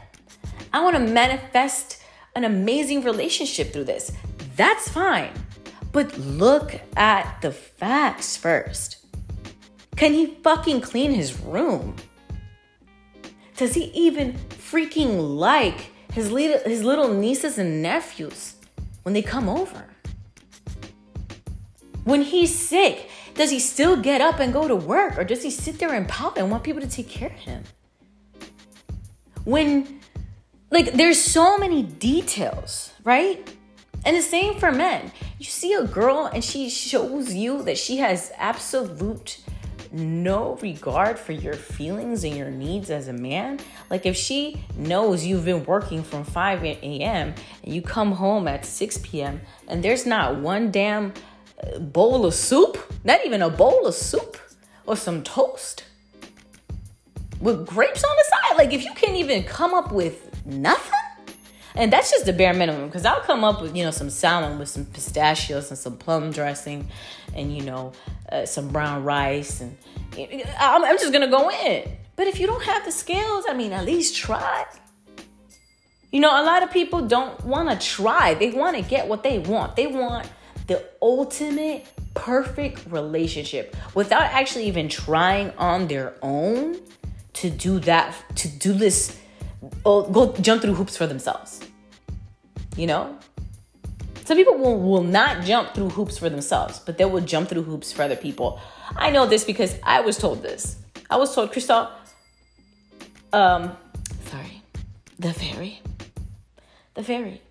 I 0.72 0.82
want 0.82 0.96
to 0.96 1.12
manifest 1.12 2.02
an 2.34 2.44
amazing 2.44 3.04
relationship 3.04 3.74
through 3.74 3.84
this. 3.84 4.12
That's 4.56 4.88
fine. 4.88 5.32
But 5.92 6.16
look 6.16 6.80
at 6.96 7.42
the 7.42 7.52
facts 7.52 8.34
first. 8.34 9.01
Can 9.96 10.12
he 10.12 10.26
fucking 10.42 10.80
clean 10.80 11.12
his 11.12 11.38
room? 11.40 11.96
Does 13.56 13.74
he 13.74 13.84
even 13.94 14.32
freaking 14.48 15.38
like 15.38 15.92
his 16.12 16.30
little, 16.32 16.58
his 16.68 16.82
little 16.82 17.12
nieces 17.12 17.58
and 17.58 17.82
nephews 17.82 18.56
when 19.02 19.12
they 19.12 19.22
come 19.22 19.48
over? 19.48 19.86
When 22.04 22.22
he's 22.22 22.56
sick, 22.58 23.08
does 23.34 23.50
he 23.50 23.58
still 23.60 23.96
get 23.96 24.20
up 24.20 24.40
and 24.40 24.52
go 24.52 24.66
to 24.66 24.74
work 24.74 25.18
or 25.18 25.24
does 25.24 25.42
he 25.42 25.50
sit 25.50 25.78
there 25.78 25.94
and 25.94 26.08
pout 26.08 26.36
and 26.36 26.50
want 26.50 26.64
people 26.64 26.80
to 26.80 26.88
take 26.88 27.08
care 27.08 27.30
of 27.30 27.34
him? 27.34 27.62
When 29.44 30.00
like 30.70 30.94
there's 30.94 31.20
so 31.20 31.58
many 31.58 31.82
details, 31.82 32.92
right? 33.04 33.56
And 34.04 34.16
the 34.16 34.22
same 34.22 34.58
for 34.58 34.72
men. 34.72 35.12
You 35.38 35.44
see 35.44 35.74
a 35.74 35.84
girl 35.84 36.26
and 36.26 36.42
she 36.42 36.68
shows 36.68 37.32
you 37.34 37.62
that 37.62 37.78
she 37.78 37.98
has 37.98 38.32
absolute 38.36 39.38
no 39.92 40.56
regard 40.56 41.18
for 41.18 41.32
your 41.32 41.54
feelings 41.54 42.24
and 42.24 42.36
your 42.36 42.50
needs 42.50 42.90
as 42.90 43.08
a 43.08 43.12
man. 43.12 43.60
Like 43.90 44.06
if 44.06 44.16
she 44.16 44.64
knows 44.76 45.24
you've 45.24 45.44
been 45.44 45.64
working 45.64 46.02
from 46.02 46.24
5 46.24 46.64
a.m. 46.64 47.34
and 47.62 47.74
you 47.74 47.82
come 47.82 48.12
home 48.12 48.48
at 48.48 48.64
6 48.64 48.98
p.m. 48.98 49.40
and 49.68 49.82
there's 49.82 50.06
not 50.06 50.36
one 50.36 50.70
damn 50.70 51.12
uh, 51.62 51.78
bowl 51.78 52.24
of 52.24 52.34
soup, 52.34 52.78
not 53.04 53.24
even 53.24 53.42
a 53.42 53.50
bowl 53.50 53.86
of 53.86 53.94
soup 53.94 54.38
or 54.86 54.96
some 54.96 55.22
toast 55.22 55.84
with 57.40 57.66
grapes 57.66 58.02
on 58.02 58.16
the 58.16 58.24
side. 58.24 58.56
Like 58.56 58.72
if 58.72 58.84
you 58.84 58.92
can't 58.94 59.16
even 59.16 59.42
come 59.44 59.74
up 59.74 59.92
with 59.92 60.44
nothing, 60.46 61.01
and 61.74 61.92
that's 61.92 62.10
just 62.10 62.26
the 62.26 62.32
bare 62.32 62.52
minimum 62.54 62.86
because 62.86 63.04
I'll 63.06 63.20
come 63.20 63.44
up 63.44 63.62
with, 63.62 63.74
you 63.76 63.84
know, 63.84 63.90
some 63.90 64.10
salmon 64.10 64.58
with 64.58 64.68
some 64.68 64.84
pistachios 64.84 65.70
and 65.70 65.78
some 65.78 65.96
plum 65.96 66.30
dressing 66.30 66.88
and, 67.34 67.56
you 67.56 67.62
know, 67.62 67.92
uh, 68.30 68.44
some 68.44 68.68
brown 68.68 69.04
rice. 69.04 69.60
And 69.60 69.76
I'm, 70.58 70.84
I'm 70.84 70.98
just 70.98 71.12
going 71.12 71.24
to 71.24 71.30
go 71.30 71.50
in. 71.50 71.90
But 72.16 72.26
if 72.26 72.38
you 72.38 72.46
don't 72.46 72.62
have 72.64 72.84
the 72.84 72.92
skills, 72.92 73.46
I 73.48 73.54
mean, 73.54 73.72
at 73.72 73.84
least 73.84 74.16
try. 74.16 74.66
You 76.10 76.20
know, 76.20 76.28
a 76.28 76.44
lot 76.44 76.62
of 76.62 76.70
people 76.70 77.08
don't 77.08 77.42
want 77.44 77.70
to 77.70 77.86
try. 77.86 78.34
They 78.34 78.50
want 78.50 78.76
to 78.76 78.82
get 78.82 79.08
what 79.08 79.22
they 79.22 79.38
want. 79.38 79.76
They 79.76 79.86
want 79.86 80.28
the 80.66 80.84
ultimate 81.00 81.86
perfect 82.14 82.84
relationship 82.90 83.74
without 83.94 84.22
actually 84.22 84.66
even 84.66 84.90
trying 84.90 85.50
on 85.56 85.88
their 85.88 86.14
own 86.20 86.78
to 87.32 87.48
do 87.48 87.78
that, 87.80 88.14
to 88.36 88.48
do 88.48 88.74
this 88.74 89.18
go 89.84 90.34
jump 90.40 90.62
through 90.62 90.74
hoops 90.74 90.96
for 90.96 91.06
themselves. 91.06 91.60
You 92.76 92.86
know? 92.86 93.18
Some 94.24 94.36
people 94.36 94.56
will, 94.56 94.78
will 94.78 95.02
not 95.02 95.44
jump 95.44 95.74
through 95.74 95.90
hoops 95.90 96.16
for 96.16 96.30
themselves, 96.30 96.78
but 96.78 96.96
they 96.96 97.04
will 97.04 97.20
jump 97.20 97.48
through 97.48 97.62
hoops 97.62 97.92
for 97.92 98.02
other 98.02 98.16
people. 98.16 98.60
I 98.96 99.10
know 99.10 99.26
this 99.26 99.44
because 99.44 99.76
I 99.82 100.00
was 100.00 100.16
told 100.16 100.42
this. 100.42 100.76
I 101.10 101.16
was 101.16 101.34
told, 101.34 101.52
Crystal, 101.52 101.90
um, 103.32 103.76
sorry, 104.30 104.62
the 105.18 105.32
fairy, 105.32 105.80
the 106.94 107.02
fairy, 107.02 107.42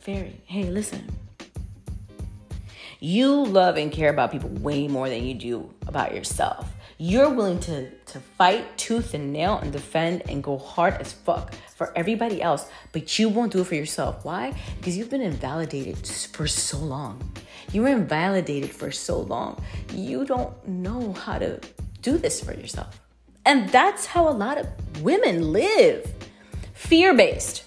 fairy. 0.00 0.40
Hey, 0.46 0.64
listen. 0.64 1.08
You 2.98 3.44
love 3.44 3.76
and 3.76 3.92
care 3.92 4.08
about 4.08 4.32
people 4.32 4.48
way 4.48 4.88
more 4.88 5.08
than 5.08 5.22
you 5.24 5.34
do 5.34 5.70
about 5.86 6.14
yourself. 6.14 6.72
You're 6.98 7.28
willing 7.28 7.60
to, 7.60 7.90
to 7.90 8.20
fight 8.20 8.78
tooth 8.78 9.12
and 9.12 9.30
nail 9.30 9.58
and 9.58 9.70
defend 9.70 10.22
and 10.30 10.42
go 10.42 10.56
hard 10.56 10.94
as 10.94 11.12
fuck 11.12 11.54
for 11.76 11.92
everybody 11.94 12.40
else, 12.40 12.70
but 12.92 13.18
you 13.18 13.28
won't 13.28 13.52
do 13.52 13.60
it 13.60 13.66
for 13.66 13.74
yourself. 13.74 14.24
Why? 14.24 14.58
Because 14.78 14.96
you've 14.96 15.10
been 15.10 15.20
invalidated 15.20 15.98
for 15.98 16.46
so 16.46 16.78
long. 16.78 17.20
You 17.70 17.82
were 17.82 17.88
invalidated 17.88 18.70
for 18.70 18.90
so 18.92 19.20
long. 19.20 19.62
You 19.92 20.24
don't 20.24 20.66
know 20.66 21.12
how 21.12 21.38
to 21.38 21.60
do 22.00 22.16
this 22.16 22.42
for 22.42 22.54
yourself. 22.54 22.98
And 23.44 23.68
that's 23.68 24.06
how 24.06 24.26
a 24.26 24.32
lot 24.32 24.56
of 24.56 24.66
women 25.02 25.52
live 25.52 26.10
fear 26.72 27.12
based, 27.12 27.64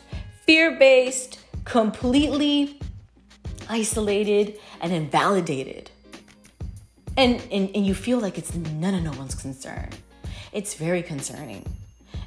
fear 0.47 0.77
based, 0.79 1.39
completely 1.65 2.79
isolated 3.69 4.57
and 4.81 4.91
invalidated 4.91 5.91
and, 7.17 7.41
and, 7.51 7.69
and 7.75 7.85
you 7.85 7.93
feel 7.93 8.19
like 8.19 8.37
it's 8.37 8.53
none 8.55 8.93
of 8.93 9.03
no 9.03 9.11
one's 9.11 9.35
concern. 9.35 9.89
It's 10.51 10.73
very 10.73 11.03
concerning. 11.03 11.65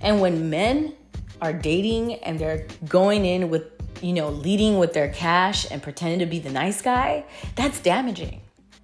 And 0.01 0.21
when 0.21 0.51
men 0.51 0.95
are 1.41 1.53
dating 1.53 2.15
and 2.17 2.39
they're 2.39 2.67
going 2.89 3.25
in 3.25 3.51
with, 3.51 3.65
you 4.01 4.13
know, 4.13 4.29
leading 4.29 4.79
with 4.79 4.93
their 4.93 5.09
cash 5.09 5.71
and 5.71 5.83
pretending 5.83 6.19
to 6.21 6.27
be 6.27 6.39
the 6.39 6.51
nice 6.51 6.83
guy, 6.83 7.25
that's 7.57 7.81
damaging. 7.81 8.41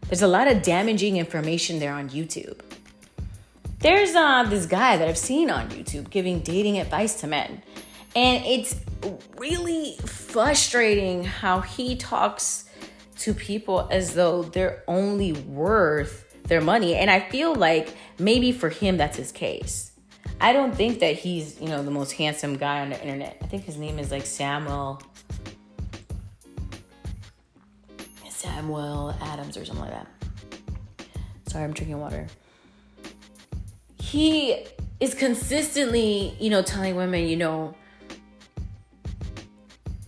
There's 0.08 0.22
a 0.22 0.28
lot 0.28 0.48
of 0.48 0.62
damaging 0.62 1.16
information 1.16 1.78
there 1.78 1.92
on 1.92 2.08
YouTube. 2.10 2.60
There's 3.80 4.14
uh, 4.14 4.44
this 4.44 4.66
guy 4.66 4.96
that 4.96 5.06
I've 5.06 5.18
seen 5.18 5.50
on 5.50 5.68
YouTube 5.70 6.10
giving 6.10 6.40
dating 6.40 6.78
advice 6.78 7.20
to 7.20 7.26
men. 7.26 7.62
And 8.16 8.44
it's 8.44 8.74
really 9.36 9.96
frustrating 10.04 11.24
how 11.24 11.60
he 11.60 11.94
talks 11.94 12.67
to 13.18 13.34
people 13.34 13.88
as 13.90 14.14
though 14.14 14.42
they're 14.42 14.82
only 14.86 15.32
worth 15.32 16.42
their 16.44 16.60
money. 16.60 16.94
And 16.94 17.10
I 17.10 17.20
feel 17.20 17.54
like 17.54 17.94
maybe 18.18 18.52
for 18.52 18.68
him, 18.68 18.96
that's 18.96 19.16
his 19.16 19.32
case. 19.32 19.92
I 20.40 20.52
don't 20.52 20.74
think 20.74 21.00
that 21.00 21.16
he's, 21.16 21.60
you 21.60 21.68
know, 21.68 21.82
the 21.82 21.90
most 21.90 22.12
handsome 22.12 22.56
guy 22.56 22.80
on 22.80 22.90
the 22.90 23.00
internet. 23.00 23.38
I 23.42 23.46
think 23.46 23.64
his 23.64 23.76
name 23.76 23.98
is 23.98 24.10
like 24.10 24.24
Samuel. 24.24 25.02
Samuel 28.28 29.14
Adams 29.20 29.56
or 29.56 29.64
something 29.64 29.84
like 29.84 29.94
that. 29.94 30.06
Sorry, 31.48 31.64
I'm 31.64 31.72
drinking 31.72 31.98
water. 31.98 32.26
He 34.00 34.64
is 35.00 35.14
consistently, 35.14 36.36
you 36.38 36.50
know, 36.50 36.62
telling 36.62 36.94
women, 36.94 37.26
you 37.26 37.36
know, 37.36 37.74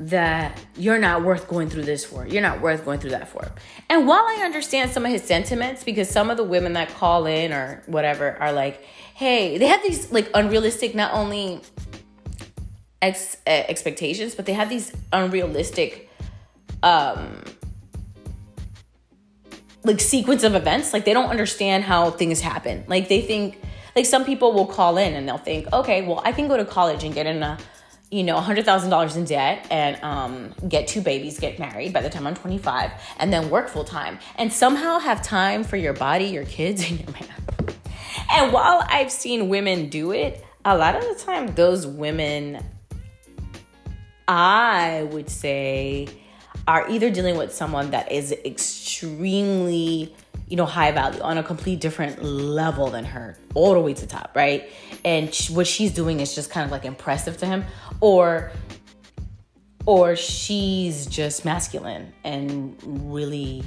that 0.00 0.58
you're 0.76 0.98
not 0.98 1.22
worth 1.22 1.46
going 1.46 1.68
through 1.68 1.82
this 1.82 2.06
for. 2.06 2.26
You're 2.26 2.40
not 2.40 2.62
worth 2.62 2.86
going 2.86 3.00
through 3.00 3.10
that 3.10 3.28
for. 3.28 3.52
And 3.90 4.06
while 4.08 4.24
I 4.26 4.40
understand 4.44 4.90
some 4.92 5.04
of 5.04 5.12
his 5.12 5.22
sentiments, 5.22 5.84
because 5.84 6.08
some 6.08 6.30
of 6.30 6.38
the 6.38 6.42
women 6.42 6.72
that 6.72 6.88
call 6.88 7.26
in 7.26 7.52
or 7.52 7.82
whatever 7.86 8.34
are 8.40 8.50
like, 8.50 8.82
hey, 9.14 9.58
they 9.58 9.66
have 9.66 9.82
these 9.82 10.10
like 10.10 10.30
unrealistic, 10.32 10.94
not 10.94 11.12
only 11.12 11.60
ex- 13.02 13.36
expectations, 13.46 14.34
but 14.34 14.46
they 14.46 14.54
have 14.54 14.70
these 14.70 14.90
unrealistic, 15.12 16.08
um, 16.82 17.44
like 19.84 20.00
sequence 20.00 20.44
of 20.44 20.54
events. 20.54 20.94
Like 20.94 21.04
they 21.04 21.12
don't 21.12 21.28
understand 21.28 21.84
how 21.84 22.10
things 22.10 22.40
happen. 22.40 22.84
Like 22.88 23.08
they 23.08 23.20
think, 23.20 23.60
like 23.94 24.06
some 24.06 24.24
people 24.24 24.54
will 24.54 24.66
call 24.66 24.96
in 24.96 25.12
and 25.12 25.28
they'll 25.28 25.36
think, 25.36 25.70
okay, 25.74 26.06
well, 26.06 26.22
I 26.24 26.32
can 26.32 26.48
go 26.48 26.56
to 26.56 26.64
college 26.64 27.04
and 27.04 27.12
get 27.12 27.26
in 27.26 27.42
a 27.42 27.58
you 28.11 28.25
know, 28.25 28.37
$100,000 28.37 29.16
in 29.16 29.25
debt 29.25 29.66
and 29.70 30.03
um, 30.03 30.55
get 30.68 30.88
two 30.88 31.01
babies, 31.01 31.38
get 31.38 31.59
married 31.59 31.92
by 31.92 32.01
the 32.01 32.11
time 32.11 32.27
I'm 32.27 32.35
25, 32.35 32.90
and 33.18 33.33
then 33.33 33.51
work 33.51 33.68
full 33.68 33.85
time 33.85 34.18
and 34.37 34.53
somehow 34.53 34.99
have 34.99 35.23
time 35.23 35.62
for 35.62 35.77
your 35.77 35.92
body, 35.92 36.25
your 36.27 36.44
kids, 36.44 36.83
and 36.90 36.99
your 37.01 37.11
man. 37.12 37.27
And 38.33 38.53
while 38.53 38.85
I've 38.88 39.12
seen 39.12 39.49
women 39.49 39.88
do 39.88 40.12
it, 40.12 40.44
a 40.64 40.77
lot 40.77 40.96
of 40.96 41.03
the 41.03 41.25
time, 41.25 41.55
those 41.55 41.87
women, 41.87 42.64
I 44.29 45.09
would 45.11 45.31
say, 45.31 46.09
are 46.68 46.88
either 46.90 47.11
dealing 47.11 47.37
with 47.37 47.55
someone 47.55 47.92
that 47.92 48.11
is 48.12 48.33
extremely 48.33 50.14
you 50.50 50.56
know, 50.56 50.66
high 50.66 50.90
value 50.90 51.22
on 51.22 51.38
a 51.38 51.42
complete 51.42 51.80
different 51.80 52.22
level 52.22 52.88
than 52.90 53.04
her, 53.04 53.38
all 53.54 53.72
the 53.72 53.80
way 53.80 53.94
to 53.94 54.06
top, 54.06 54.32
right? 54.34 54.68
And 55.04 55.34
what 55.50 55.66
she's 55.66 55.92
doing 55.92 56.20
is 56.20 56.34
just 56.34 56.50
kind 56.50 56.64
of 56.64 56.72
like 56.72 56.84
impressive 56.84 57.38
to 57.38 57.46
him, 57.46 57.64
or 58.00 58.52
or 59.86 60.16
she's 60.16 61.06
just 61.06 61.44
masculine 61.44 62.12
and 62.24 62.76
really, 63.10 63.62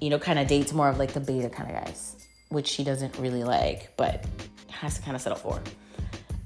you 0.00 0.10
know, 0.10 0.18
kind 0.18 0.38
of 0.38 0.48
dates 0.48 0.72
more 0.72 0.88
of 0.88 0.98
like 0.98 1.12
the 1.12 1.20
beta 1.20 1.48
kind 1.48 1.70
of 1.70 1.84
guys, 1.84 2.16
which 2.48 2.66
she 2.66 2.82
doesn't 2.82 3.16
really 3.18 3.44
like, 3.44 3.96
but 3.96 4.24
has 4.68 4.96
to 4.96 5.02
kind 5.02 5.14
of 5.14 5.22
settle 5.22 5.38
for. 5.38 5.62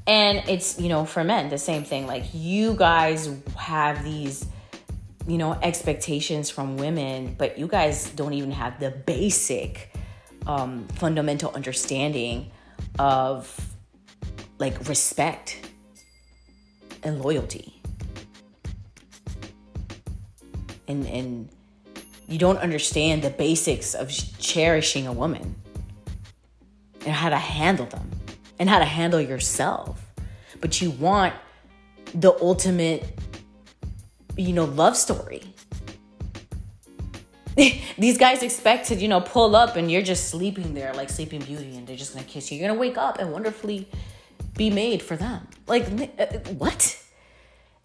And 0.07 0.42
it's, 0.48 0.81
you 0.81 0.88
know, 0.88 1.05
for 1.05 1.22
men, 1.22 1.48
the 1.48 1.59
same 1.59 1.85
thing. 1.85 2.07
Like, 2.07 2.25
you 2.35 2.75
guys 2.75 3.31
have 3.57 4.03
these 4.05 4.44
you 5.27 5.39
know, 5.39 5.59
expectations 5.63 6.51
from 6.51 6.77
women, 6.77 7.35
but 7.39 7.59
you 7.59 7.67
guys 7.67 8.11
don't 8.11 8.33
even 8.33 8.51
have 8.51 8.81
the 8.81 8.91
basic 8.91 9.93
um, 10.47 10.87
fundamental 10.95 11.53
understanding 11.55 12.51
of 12.99 13.75
like 14.59 14.89
respect 14.89 15.71
and 17.03 17.21
loyalty. 17.21 17.81
And, 20.89 21.07
and 21.07 21.49
you 22.29 22.39
don't 22.39 22.59
understand 22.59 23.23
the 23.23 23.31
basics 23.31 23.95
of 23.95 24.11
cherishing 24.39 25.07
a 25.07 25.13
woman 25.13 25.55
and 27.07 27.15
how 27.15 27.29
to 27.29 27.37
handle 27.37 27.87
them 27.87 28.11
and 28.59 28.69
how 28.69 28.79
to 28.79 28.85
handle 28.85 29.21
yourself. 29.21 30.05
But 30.61 30.81
you 30.81 30.91
want 30.91 31.35
the 32.15 32.33
ultimate 32.41 33.19
you 34.37 34.53
know, 34.53 34.64
love 34.64 34.97
story. 34.97 35.42
These 37.99 38.18
guys 38.18 38.42
expect 38.42 38.88
to, 38.88 38.95
you 38.95 39.09
know, 39.09 39.21
pull 39.21 39.55
up 39.55 39.77
and 39.77 39.90
you're 39.90 40.03
just 40.03 40.31
sleeping 40.31 40.75
there 40.75 40.95
like 40.95 41.11
Sleeping 41.11 41.40
Beauty 41.42 41.77
and 41.77 41.87
they're 41.87 41.97
just 41.97 42.14
gonna 42.14 42.25
kiss 42.27 42.51
you. 42.51 42.59
You're 42.59 42.68
gonna 42.68 42.81
wake 42.81 42.97
up 42.97 43.18
and 43.18 43.33
wonderfully 43.33 43.88
be 44.57 44.71
made 44.71 45.03
for 45.03 45.16
them. 45.16 45.47
Like, 45.66 45.87
uh, 46.18 46.27
what? 46.55 46.99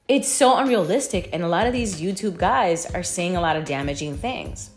It's 0.07 0.29
so 0.29 0.57
unrealistic. 0.57 1.29
And 1.33 1.43
a 1.43 1.49
lot 1.49 1.67
of 1.67 1.73
these 1.73 1.99
YouTube 1.99 2.37
guys 2.37 2.85
are 2.93 3.03
saying 3.03 3.35
a 3.35 3.41
lot 3.41 3.57
of 3.57 3.65
damaging 3.65 4.17
things. 4.17 4.69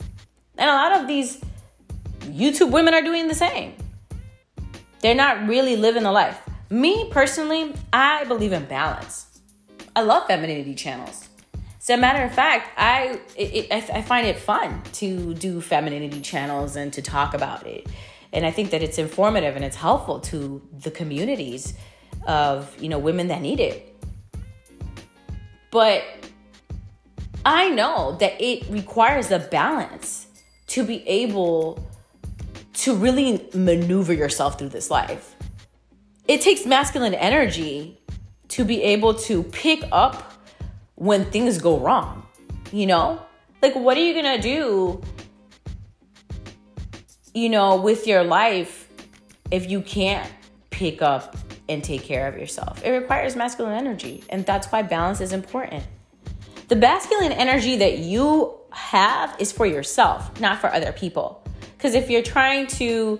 And 0.58 0.68
a 0.68 0.74
lot 0.74 1.00
of 1.00 1.06
these 1.06 1.40
YouTube 2.22 2.70
women 2.70 2.92
are 2.94 3.02
doing 3.02 3.28
the 3.28 3.34
same. 3.34 3.74
They're 5.00 5.14
not 5.14 5.46
really 5.46 5.76
living 5.76 6.02
the 6.02 6.12
life. 6.12 6.38
Me 6.68 7.08
personally, 7.10 7.72
I 7.92 8.24
believe 8.24 8.52
in 8.52 8.64
balance. 8.66 9.26
I 9.96 10.02
love 10.02 10.26
femininity 10.26 10.74
channels. 10.74 11.29
As 11.90 11.98
a 11.98 12.00
matter 12.00 12.22
of 12.22 12.32
fact, 12.32 12.70
I 12.78 13.18
it, 13.34 13.66
it, 13.68 13.90
I, 13.90 14.00
find 14.00 14.24
it 14.24 14.38
fun 14.38 14.80
to 14.92 15.34
do 15.34 15.60
femininity 15.60 16.20
channels 16.20 16.76
and 16.76 16.92
to 16.92 17.02
talk 17.02 17.34
about 17.34 17.66
it, 17.66 17.88
and 18.32 18.46
I 18.46 18.52
think 18.52 18.70
that 18.70 18.80
it's 18.80 18.96
informative 18.96 19.56
and 19.56 19.64
it's 19.64 19.74
helpful 19.74 20.20
to 20.20 20.62
the 20.84 20.92
communities 20.92 21.74
of 22.28 22.80
you 22.80 22.88
know 22.88 23.00
women 23.00 23.26
that 23.26 23.42
need 23.42 23.58
it. 23.58 23.92
But 25.72 26.04
I 27.44 27.70
know 27.70 28.16
that 28.20 28.40
it 28.40 28.70
requires 28.70 29.32
a 29.32 29.40
balance 29.40 30.28
to 30.68 30.84
be 30.84 31.04
able 31.08 31.84
to 32.74 32.94
really 32.94 33.48
maneuver 33.52 34.12
yourself 34.12 34.60
through 34.60 34.68
this 34.68 34.92
life. 34.92 35.34
It 36.28 36.40
takes 36.40 36.64
masculine 36.64 37.14
energy 37.14 38.00
to 38.50 38.64
be 38.64 38.80
able 38.80 39.14
to 39.14 39.42
pick 39.42 39.82
up 39.90 40.39
when 41.00 41.24
things 41.30 41.56
go 41.56 41.78
wrong. 41.78 42.26
You 42.72 42.86
know? 42.86 43.22
Like, 43.62 43.74
what 43.74 43.96
are 43.96 44.00
you 44.00 44.14
gonna 44.14 44.40
do, 44.40 45.02
you 47.34 47.48
know, 47.48 47.76
with 47.76 48.06
your 48.06 48.22
life 48.22 48.88
if 49.50 49.68
you 49.68 49.80
can't 49.80 50.30
pick 50.68 51.02
up 51.02 51.36
and 51.68 51.82
take 51.82 52.02
care 52.02 52.28
of 52.28 52.36
yourself? 52.36 52.84
It 52.84 52.90
requires 52.90 53.34
masculine 53.34 53.74
energy, 53.74 54.24
and 54.28 54.44
that's 54.44 54.66
why 54.68 54.82
balance 54.82 55.20
is 55.20 55.32
important. 55.32 55.84
The 56.68 56.76
masculine 56.76 57.32
energy 57.32 57.76
that 57.76 57.98
you 57.98 58.54
have 58.70 59.34
is 59.38 59.52
for 59.52 59.66
yourself, 59.66 60.38
not 60.38 60.60
for 60.60 60.72
other 60.72 60.92
people. 60.92 61.42
Because 61.76 61.94
if 61.94 62.10
you're 62.10 62.22
trying 62.22 62.66
to, 62.78 63.18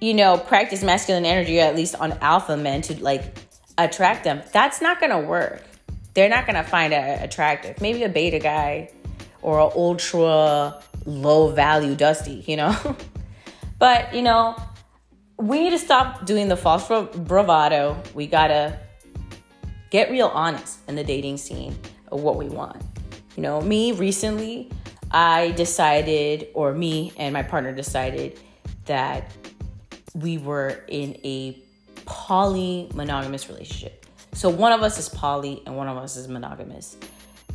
you 0.00 0.14
know, 0.14 0.38
practice 0.38 0.82
masculine 0.82 1.26
energy, 1.26 1.60
at 1.60 1.76
least 1.76 1.94
on 1.96 2.12
alpha 2.20 2.56
men 2.56 2.80
to 2.82 3.02
like 3.02 3.38
attract 3.76 4.24
them, 4.24 4.42
that's 4.52 4.80
not 4.80 5.00
gonna 5.00 5.20
work. 5.20 5.62
They're 6.14 6.28
not 6.28 6.46
gonna 6.46 6.64
find 6.64 6.92
it 6.92 7.22
attractive. 7.22 7.80
Maybe 7.80 8.02
a 8.04 8.08
beta 8.08 8.38
guy 8.38 8.90
or 9.42 9.60
an 9.60 9.70
ultra 9.74 10.82
low 11.06 11.50
value 11.52 11.94
dusty, 11.94 12.44
you 12.46 12.56
know? 12.56 12.76
but, 13.78 14.14
you 14.14 14.22
know, 14.22 14.56
we 15.38 15.60
need 15.60 15.70
to 15.70 15.78
stop 15.78 16.26
doing 16.26 16.48
the 16.48 16.56
false 16.56 16.88
bravado. 16.88 18.00
We 18.14 18.26
gotta 18.26 18.78
get 19.90 20.10
real 20.10 20.28
honest 20.28 20.80
in 20.88 20.94
the 20.94 21.04
dating 21.04 21.38
scene 21.38 21.76
of 22.12 22.20
what 22.22 22.36
we 22.36 22.48
want. 22.48 22.82
You 23.36 23.42
know, 23.42 23.60
me 23.60 23.92
recently, 23.92 24.70
I 25.10 25.52
decided, 25.52 26.48
or 26.54 26.74
me 26.74 27.12
and 27.16 27.32
my 27.32 27.42
partner 27.42 27.72
decided, 27.72 28.38
that 28.84 29.32
we 30.14 30.38
were 30.38 30.84
in 30.88 31.14
a 31.24 31.58
poly 32.04 32.90
monogamous 32.94 33.48
relationship. 33.48 33.99
So 34.32 34.48
one 34.48 34.72
of 34.72 34.82
us 34.82 34.98
is 34.98 35.08
poly 35.08 35.62
and 35.66 35.76
one 35.76 35.88
of 35.88 35.96
us 35.96 36.16
is 36.16 36.28
monogamous, 36.28 36.96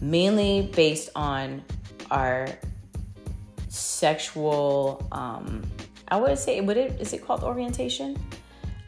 mainly 0.01 0.69
based 0.75 1.09
on 1.15 1.63
our 2.11 2.47
sexual. 3.69 5.07
Um, 5.11 5.63
I 6.07 6.17
would 6.17 6.37
say, 6.37 6.61
would 6.61 6.77
it 6.77 6.99
is 6.99 7.13
it 7.13 7.25
called 7.25 7.43
orientation? 7.43 8.17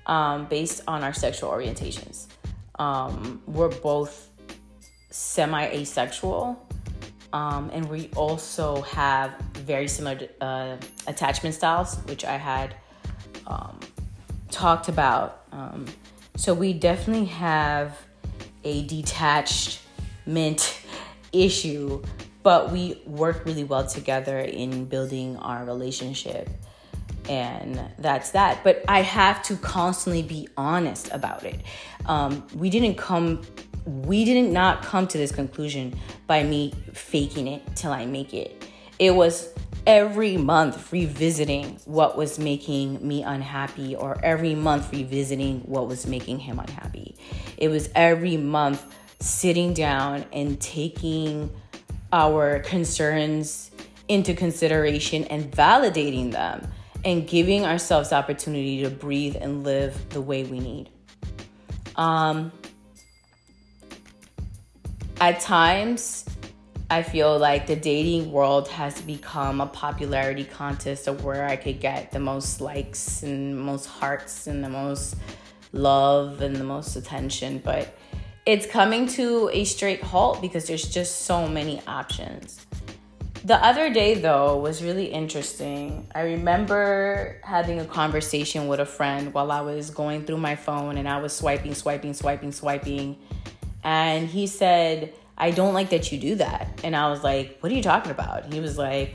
Um, 0.05 0.45
based 0.45 0.83
on 0.87 1.03
our 1.03 1.13
sexual 1.13 1.49
orientations, 1.49 2.27
um, 2.79 3.41
we're 3.45 3.69
both 3.69 4.29
semi 5.09 5.65
asexual. 5.65 6.63
Um, 7.33 7.69
and 7.73 7.89
we 7.89 8.09
also 8.15 8.81
have 8.83 9.37
very 9.53 9.89
similar 9.89 10.29
uh, 10.39 10.77
attachment 11.07 11.55
styles, 11.55 11.97
which 12.05 12.23
I 12.23 12.37
had 12.37 12.75
um, 13.47 13.79
talked 14.49 14.87
about. 14.87 15.43
So 16.37 16.53
we 16.53 16.71
definitely 16.71 17.25
have 17.25 17.97
a 18.63 18.85
detached 18.85 19.81
mint 20.27 20.79
issue, 21.33 22.03
but 22.43 22.71
we 22.71 23.01
work 23.07 23.43
really 23.43 23.63
well 23.63 23.87
together 23.87 24.37
in 24.37 24.85
building 24.85 25.35
our 25.37 25.65
relationship. 25.65 26.47
And 27.27 27.81
that's 27.97 28.29
that. 28.31 28.63
But 28.63 28.85
I 28.87 29.01
have 29.01 29.41
to 29.43 29.57
constantly 29.57 30.21
be 30.21 30.47
honest 30.55 31.11
about 31.11 31.43
it. 31.43 31.59
Um, 32.05 32.47
we 32.55 32.69
didn't 32.69 32.97
come 32.97 33.41
we 33.85 34.25
didn't 34.25 34.51
not 34.51 34.83
come 34.83 35.07
to 35.07 35.17
this 35.17 35.31
conclusion 35.31 35.97
by 36.27 36.43
me 36.43 36.73
faking 36.93 37.47
it 37.47 37.63
till 37.75 37.93
I 37.93 38.05
make 38.05 38.33
it. 38.33 38.69
It 38.99 39.11
was 39.11 39.53
every 39.87 40.35
month 40.35 40.91
revisiting 40.91 41.79
what 41.85 42.17
was 42.17 42.37
making 42.37 43.07
me 43.07 43.23
unhappy, 43.23 43.95
or 43.95 44.19
every 44.23 44.53
month 44.53 44.91
revisiting 44.91 45.61
what 45.61 45.87
was 45.87 46.05
making 46.05 46.37
him 46.39 46.59
unhappy. 46.59 47.15
It 47.57 47.69
was 47.69 47.89
every 47.95 48.35
month 48.35 48.85
sitting 49.21 49.73
down 49.73 50.25
and 50.33 50.59
taking 50.59 51.49
our 52.11 52.59
concerns 52.59 53.71
into 54.09 54.33
consideration 54.33 55.23
and 55.25 55.51
validating 55.51 56.31
them 56.31 56.69
and 57.05 57.25
giving 57.25 57.65
ourselves 57.65 58.11
opportunity 58.11 58.83
to 58.83 58.89
breathe 58.89 59.37
and 59.39 59.63
live 59.63 60.09
the 60.09 60.21
way 60.21 60.43
we 60.43 60.59
need. 60.59 60.89
Um, 61.95 62.51
at 65.21 65.39
times, 65.39 66.25
I 66.89 67.03
feel 67.03 67.37
like 67.37 67.67
the 67.67 67.75
dating 67.75 68.31
world 68.31 68.69
has 68.69 69.01
become 69.01 69.59
a 69.59 69.65
popularity 69.67 70.45
contest 70.45 71.07
of 71.07 71.25
where 71.25 71.45
I 71.45 71.57
could 71.57 71.81
get 71.81 72.11
the 72.11 72.19
most 72.19 72.61
likes 72.61 73.23
and 73.23 73.59
most 73.59 73.87
hearts 73.87 74.47
and 74.47 74.63
the 74.63 74.69
most 74.69 75.17
love 75.73 76.41
and 76.41 76.55
the 76.55 76.63
most 76.63 76.95
attention. 76.95 77.59
But 77.59 77.93
it's 78.45 78.65
coming 78.65 79.05
to 79.09 79.49
a 79.51 79.65
straight 79.65 80.01
halt 80.01 80.41
because 80.41 80.65
there's 80.67 80.87
just 80.87 81.23
so 81.23 81.45
many 81.45 81.81
options. 81.87 82.65
The 83.43 83.55
other 83.63 83.93
day, 83.93 84.13
though, 84.15 84.57
was 84.57 84.81
really 84.81 85.07
interesting. 85.07 86.07
I 86.15 86.21
remember 86.21 87.41
having 87.43 87.81
a 87.81 87.85
conversation 87.85 88.67
with 88.69 88.79
a 88.79 88.85
friend 88.85 89.33
while 89.33 89.51
I 89.51 89.59
was 89.59 89.89
going 89.89 90.25
through 90.25 90.37
my 90.37 90.55
phone 90.55 90.97
and 90.97 91.07
I 91.07 91.19
was 91.19 91.35
swiping, 91.35 91.73
swiping, 91.73 92.13
swiping, 92.13 92.53
swiping 92.53 93.17
and 93.83 94.27
he 94.27 94.47
said, 94.47 95.13
I 95.37 95.51
don't 95.51 95.73
like 95.73 95.89
that 95.91 96.11
you 96.11 96.19
do 96.19 96.35
that. 96.35 96.81
And 96.83 96.95
I 96.95 97.09
was 97.09 97.23
like, 97.23 97.57
What 97.59 97.71
are 97.71 97.75
you 97.75 97.83
talking 97.83 98.11
about? 98.11 98.51
He 98.51 98.59
was 98.59 98.77
like, 98.77 99.13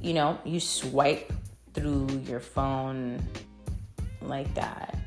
You 0.00 0.14
know, 0.14 0.38
you 0.44 0.60
swipe 0.60 1.32
through 1.74 2.08
your 2.26 2.40
phone 2.40 3.26
like 4.20 4.52
that. 4.54 4.98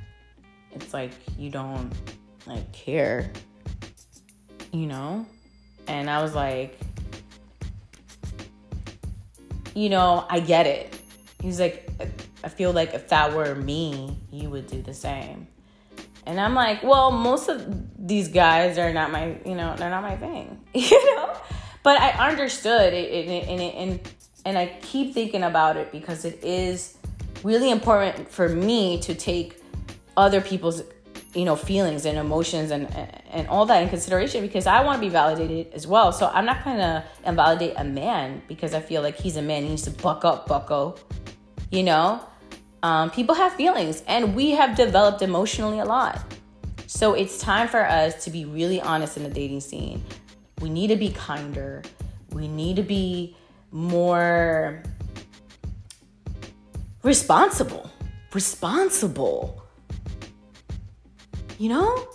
It's 0.72 0.94
like 0.94 1.12
you 1.38 1.50
don't 1.50 1.92
like 2.46 2.72
care, 2.72 3.32
you 4.72 4.88
know? 4.88 5.26
And 5.88 6.10
I 6.10 6.22
was 6.22 6.34
like, 6.34 6.80
You 9.74 9.90
know, 9.90 10.26
I 10.30 10.40
get 10.40 10.68
it. 10.68 11.00
He's 11.42 11.60
like, 11.60 11.90
I 12.44 12.50
feel 12.50 12.72
like 12.72 12.94
if 12.94 13.10
that 13.10 13.34
were 13.34 13.56
me, 13.56 14.18
you 14.32 14.50
would 14.50 14.68
do 14.68 14.82
the 14.82 14.94
same. 14.94 15.48
And 16.26 16.40
I'm 16.40 16.56
like, 16.56 16.82
well, 16.82 17.12
most 17.12 17.50
of 17.50 17.85
these 18.06 18.28
guys 18.28 18.78
are 18.78 18.94
not 18.94 19.12
my, 19.12 19.36
you 19.46 19.56
know, 19.56 19.76
they're 19.76 19.90
not 19.90 20.04
my 20.04 20.16
thing, 20.16 20.60
you 20.74 21.16
know. 21.16 21.36
But 21.82 22.00
I 22.00 22.30
understood 22.30 22.94
it, 22.94 23.48
and 23.48 23.62
and 23.62 24.00
and 24.46 24.58
I 24.58 24.78
keep 24.82 25.14
thinking 25.14 25.44
about 25.44 25.76
it 25.76 25.92
because 25.92 26.24
it 26.24 26.44
is 26.44 26.98
really 27.44 27.72
important 27.72 28.30
for 28.30 28.48
me 28.48 29.00
to 29.02 29.16
take 29.16 29.62
other 30.16 30.40
people's, 30.40 30.84
you 31.34 31.46
know, 31.46 31.56
feelings 31.56 32.06
and 32.06 32.18
emotions 32.18 32.72
and 32.72 32.88
and 33.32 33.48
all 33.48 33.66
that 33.66 33.82
in 33.82 33.90
consideration 33.90 34.42
because 34.42 34.68
I 34.68 34.84
want 34.84 34.98
to 34.98 35.02
be 35.02 35.10
validated 35.10 35.74
as 35.74 35.88
well. 35.88 36.12
So 36.12 36.28
I'm 36.28 36.46
not 36.46 36.64
gonna 36.64 37.06
invalidate 37.26 37.74
a 37.78 37.84
man 37.84 38.44
because 38.48 38.74
I 38.76 38.82
feel 38.82 39.02
like 39.02 39.16
he's 39.16 39.36
a 39.36 39.42
man. 39.42 39.64
He 39.64 39.70
needs 39.70 39.84
to 39.84 39.92
buck 39.92 40.24
up, 40.24 40.48
bucko, 40.48 40.96
you 41.72 41.84
know. 41.84 42.22
Um, 42.84 43.10
people 43.10 43.34
have 43.34 43.54
feelings 43.54 44.04
and 44.08 44.36
we 44.36 44.52
have 44.52 44.76
developed 44.78 45.24
emotionally 45.24 45.80
a 45.80 45.86
lot. 45.86 46.24
So 46.96 47.14
it's 47.14 47.38
time 47.40 47.68
for 47.68 47.86
us 47.86 48.24
to 48.24 48.30
be 48.30 48.46
really 48.46 48.80
honest 48.80 49.18
in 49.18 49.24
the 49.24 49.30
dating 49.30 49.60
scene. 49.60 50.02
We 50.62 50.70
need 50.70 50.88
to 50.88 50.96
be 50.96 51.10
kinder. 51.10 51.84
We 52.32 52.48
need 52.48 52.78
to 52.78 52.84
be 52.84 53.36
more 53.70 54.82
responsible. 57.04 57.92
Responsible. 58.34 59.62
You 61.60 61.68
know? 61.68 62.08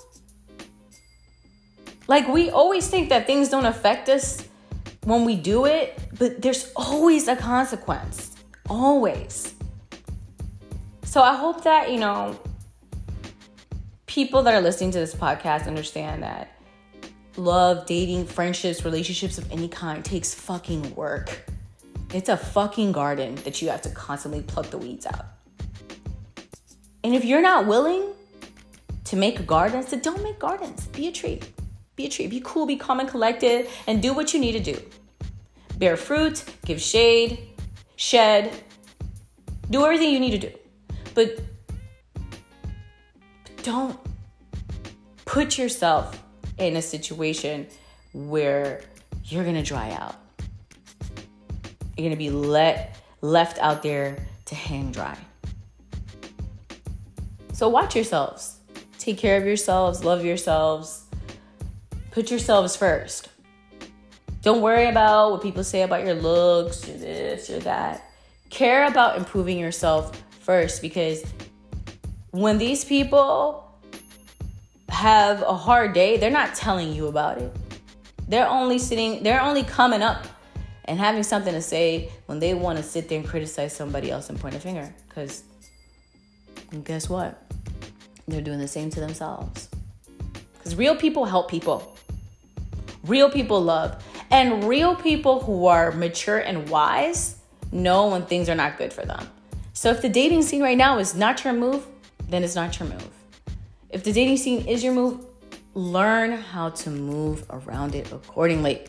Like 2.08 2.26
we 2.28 2.48
always 2.48 2.88
think 2.88 3.10
that 3.10 3.26
things 3.26 3.50
don't 3.50 3.66
affect 3.66 4.08
us 4.08 4.48
when 5.04 5.26
we 5.26 5.36
do 5.36 5.66
it, 5.66 6.00
but 6.18 6.40
there's 6.40 6.72
always 6.74 7.28
a 7.28 7.36
consequence. 7.36 8.34
Always. 8.70 9.54
So 11.04 11.20
I 11.20 11.36
hope 11.36 11.64
that, 11.64 11.92
you 11.92 12.00
know, 12.00 12.40
people 14.10 14.42
that 14.42 14.52
are 14.52 14.60
listening 14.60 14.90
to 14.90 14.98
this 14.98 15.14
podcast 15.14 15.68
understand 15.68 16.24
that 16.24 16.50
love, 17.36 17.86
dating, 17.86 18.26
friendships, 18.26 18.84
relationships 18.84 19.38
of 19.38 19.48
any 19.52 19.68
kind 19.68 20.04
takes 20.04 20.34
fucking 20.34 20.92
work. 20.96 21.48
It's 22.12 22.28
a 22.28 22.36
fucking 22.36 22.90
garden 22.90 23.36
that 23.44 23.62
you 23.62 23.68
have 23.68 23.82
to 23.82 23.90
constantly 23.90 24.42
pluck 24.42 24.66
the 24.66 24.78
weeds 24.78 25.06
out. 25.06 25.26
And 27.04 27.14
if 27.14 27.24
you're 27.24 27.40
not 27.40 27.68
willing 27.68 28.08
to 29.04 29.14
make 29.14 29.46
gardens, 29.46 29.92
then 29.92 30.00
don't 30.00 30.24
make 30.24 30.40
gardens. 30.40 30.88
Be 30.88 31.06
a 31.06 31.12
tree. 31.12 31.38
Be 31.94 32.06
a 32.06 32.08
tree. 32.08 32.26
Be 32.26 32.42
cool, 32.44 32.66
be 32.66 32.74
calm 32.74 32.98
and 32.98 33.08
collected, 33.08 33.68
and 33.86 34.02
do 34.02 34.12
what 34.12 34.34
you 34.34 34.40
need 34.40 34.52
to 34.52 34.72
do. 34.72 34.82
Bear 35.78 35.96
fruit, 35.96 36.44
give 36.64 36.80
shade, 36.80 37.38
shed, 37.94 38.52
do 39.70 39.84
everything 39.84 40.10
you 40.10 40.18
need 40.18 40.32
to 40.32 40.48
do. 40.48 40.52
But, 41.14 41.36
but 41.36 41.59
don't 43.62 43.98
put 45.24 45.58
yourself 45.58 46.22
in 46.58 46.76
a 46.76 46.82
situation 46.82 47.66
where 48.12 48.82
you're 49.24 49.44
gonna 49.44 49.62
dry 49.62 49.92
out. 49.92 50.16
You're 51.96 52.06
gonna 52.06 52.16
be 52.16 52.30
let 52.30 52.96
left 53.20 53.58
out 53.58 53.82
there 53.82 54.18
to 54.46 54.54
hang 54.54 54.92
dry. 54.92 55.16
So 57.52 57.68
watch 57.68 57.94
yourselves. 57.94 58.56
Take 58.98 59.18
care 59.18 59.36
of 59.36 59.46
yourselves, 59.46 60.04
love 60.04 60.24
yourselves. 60.24 61.04
Put 62.10 62.30
yourselves 62.30 62.74
first. 62.74 63.28
Don't 64.42 64.62
worry 64.62 64.86
about 64.86 65.32
what 65.32 65.42
people 65.42 65.62
say 65.62 65.82
about 65.82 66.04
your 66.04 66.14
looks 66.14 66.88
or 66.88 66.96
this 66.96 67.50
or 67.50 67.60
that. 67.60 68.10
Care 68.48 68.86
about 68.86 69.16
improving 69.16 69.58
yourself 69.58 70.20
first 70.40 70.82
because 70.82 71.22
when 72.30 72.58
these 72.58 72.84
people 72.84 73.66
have 74.88 75.42
a 75.42 75.56
hard 75.56 75.92
day, 75.92 76.16
they're 76.16 76.30
not 76.30 76.54
telling 76.54 76.92
you 76.92 77.06
about 77.06 77.38
it. 77.38 77.54
They're 78.28 78.48
only 78.48 78.78
sitting, 78.78 79.22
they're 79.22 79.40
only 79.40 79.62
coming 79.62 80.02
up 80.02 80.26
and 80.84 80.98
having 80.98 81.22
something 81.22 81.52
to 81.52 81.62
say 81.62 82.10
when 82.26 82.38
they 82.38 82.54
want 82.54 82.78
to 82.78 82.84
sit 82.84 83.08
there 83.08 83.18
and 83.18 83.26
criticize 83.26 83.74
somebody 83.74 84.10
else 84.10 84.30
and 84.30 84.38
point 84.38 84.54
a 84.54 84.60
finger. 84.60 84.92
Because 85.08 85.44
guess 86.84 87.08
what? 87.08 87.42
They're 88.28 88.40
doing 88.40 88.58
the 88.58 88.68
same 88.68 88.90
to 88.90 89.00
themselves. 89.00 89.68
Because 90.52 90.76
real 90.76 90.94
people 90.94 91.24
help 91.24 91.50
people, 91.50 91.96
real 93.04 93.30
people 93.30 93.60
love, 93.60 94.02
and 94.30 94.64
real 94.64 94.94
people 94.94 95.40
who 95.40 95.66
are 95.66 95.90
mature 95.92 96.38
and 96.38 96.68
wise 96.68 97.36
know 97.72 98.08
when 98.08 98.26
things 98.26 98.48
are 98.48 98.54
not 98.54 98.78
good 98.78 98.92
for 98.92 99.04
them. 99.04 99.28
So 99.72 99.90
if 99.90 100.02
the 100.02 100.08
dating 100.08 100.42
scene 100.42 100.62
right 100.62 100.76
now 100.76 100.98
is 100.98 101.14
not 101.14 101.42
your 101.42 101.52
move, 101.52 101.86
then 102.30 102.44
it's 102.44 102.54
not 102.54 102.78
your 102.78 102.88
move. 102.88 103.08
If 103.90 104.04
the 104.04 104.12
dating 104.12 104.36
scene 104.36 104.66
is 104.66 104.84
your 104.84 104.92
move, 104.92 105.24
learn 105.74 106.32
how 106.32 106.70
to 106.70 106.90
move 106.90 107.44
around 107.50 107.94
it 107.94 108.10
accordingly 108.12 108.86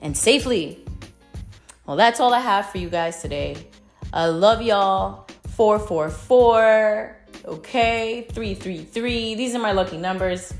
and 0.00 0.16
safely. 0.16 0.84
Well, 1.86 1.96
that's 1.96 2.20
all 2.20 2.34
I 2.34 2.40
have 2.40 2.70
for 2.70 2.78
you 2.78 2.88
guys 2.88 3.20
today. 3.22 3.56
I 4.12 4.26
love 4.26 4.62
y'all. 4.62 5.26
444, 5.56 7.16
okay? 7.44 8.26
333. 8.32 9.34
These 9.36 9.54
are 9.54 9.60
my 9.60 9.72
lucky 9.72 9.98
numbers. 9.98 10.52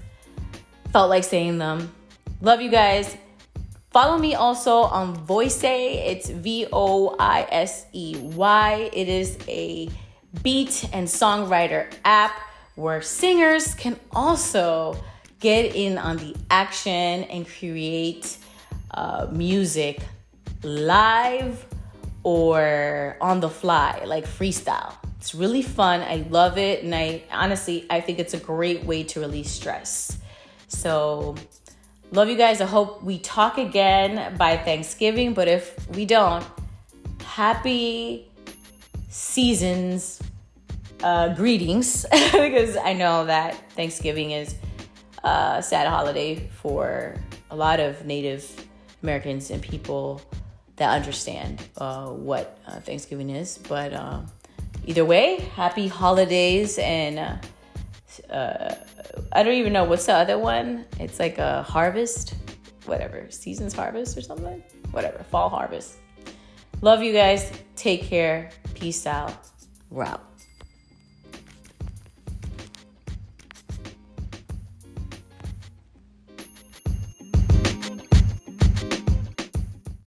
Felt 0.92 1.10
like 1.10 1.24
saying 1.24 1.58
them. 1.58 1.92
Love 2.40 2.60
you 2.60 2.70
guys. 2.70 3.16
Follow 3.90 4.18
me 4.18 4.34
also 4.34 4.74
on 4.74 5.16
Voisey. 5.26 6.04
It's 6.06 6.28
V 6.28 6.66
O 6.72 7.16
I 7.18 7.46
S 7.50 7.86
E 7.92 8.16
Y. 8.20 8.90
It 8.92 9.08
is 9.08 9.38
a 9.48 9.88
beat 10.42 10.88
and 10.92 11.06
songwriter 11.06 11.92
app 12.04 12.32
where 12.74 13.00
singers 13.02 13.74
can 13.74 13.98
also 14.12 14.96
get 15.40 15.74
in 15.74 15.98
on 15.98 16.16
the 16.16 16.34
action 16.50 17.24
and 17.24 17.46
create 17.46 18.38
uh, 18.90 19.26
music 19.30 20.00
live 20.62 21.66
or 22.22 23.16
on 23.20 23.40
the 23.40 23.50
fly, 23.50 24.02
like 24.06 24.26
freestyle. 24.26 24.94
It's 25.18 25.34
really 25.34 25.62
fun. 25.62 26.00
I 26.00 26.26
love 26.30 26.58
it. 26.58 26.82
And 26.82 26.94
I 26.94 27.22
honestly, 27.30 27.86
I 27.90 28.00
think 28.00 28.18
it's 28.18 28.34
a 28.34 28.38
great 28.38 28.84
way 28.84 29.04
to 29.04 29.20
release 29.20 29.50
stress. 29.50 30.18
So, 30.68 31.34
love 32.12 32.28
you 32.28 32.36
guys. 32.36 32.60
I 32.60 32.66
hope 32.66 33.02
we 33.02 33.18
talk 33.18 33.58
again 33.58 34.36
by 34.36 34.56
Thanksgiving. 34.56 35.34
But 35.34 35.48
if 35.48 35.88
we 35.90 36.04
don't, 36.06 36.44
happy 37.22 38.30
seasons 39.14 40.20
uh, 41.04 41.32
greetings 41.34 42.04
because 42.32 42.76
I 42.76 42.94
know 42.94 43.24
that 43.26 43.54
Thanksgiving 43.70 44.32
is 44.32 44.56
a 45.22 45.62
sad 45.62 45.86
holiday 45.86 46.48
for 46.60 47.14
a 47.52 47.54
lot 47.54 47.78
of 47.78 48.04
Native 48.04 48.44
Americans 49.04 49.52
and 49.52 49.62
people 49.62 50.20
that 50.76 50.90
understand 50.90 51.62
uh, 51.76 52.08
what 52.08 52.58
uh, 52.66 52.80
Thanksgiving 52.80 53.30
is. 53.30 53.56
But 53.56 53.92
uh, 53.92 54.22
either 54.84 55.04
way, 55.04 55.48
happy 55.54 55.86
holidays 55.86 56.80
and 56.80 57.20
uh, 57.20 58.32
uh, 58.32 58.74
I 59.30 59.44
don't 59.44 59.54
even 59.54 59.72
know 59.72 59.84
what's 59.84 60.06
the 60.06 60.14
other 60.14 60.38
one. 60.38 60.86
It's 60.98 61.20
like 61.20 61.38
a 61.38 61.62
harvest, 61.62 62.34
whatever, 62.86 63.30
seasons 63.30 63.74
harvest 63.74 64.18
or 64.18 64.22
something, 64.22 64.60
whatever, 64.90 65.22
fall 65.22 65.48
harvest. 65.48 65.98
Love 66.80 67.02
you 67.02 67.12
guys. 67.12 67.50
Take 67.76 68.04
care. 68.04 68.50
Peace 68.74 69.06
out. 69.06 69.34
We're 69.90 70.04
out. 70.04 70.33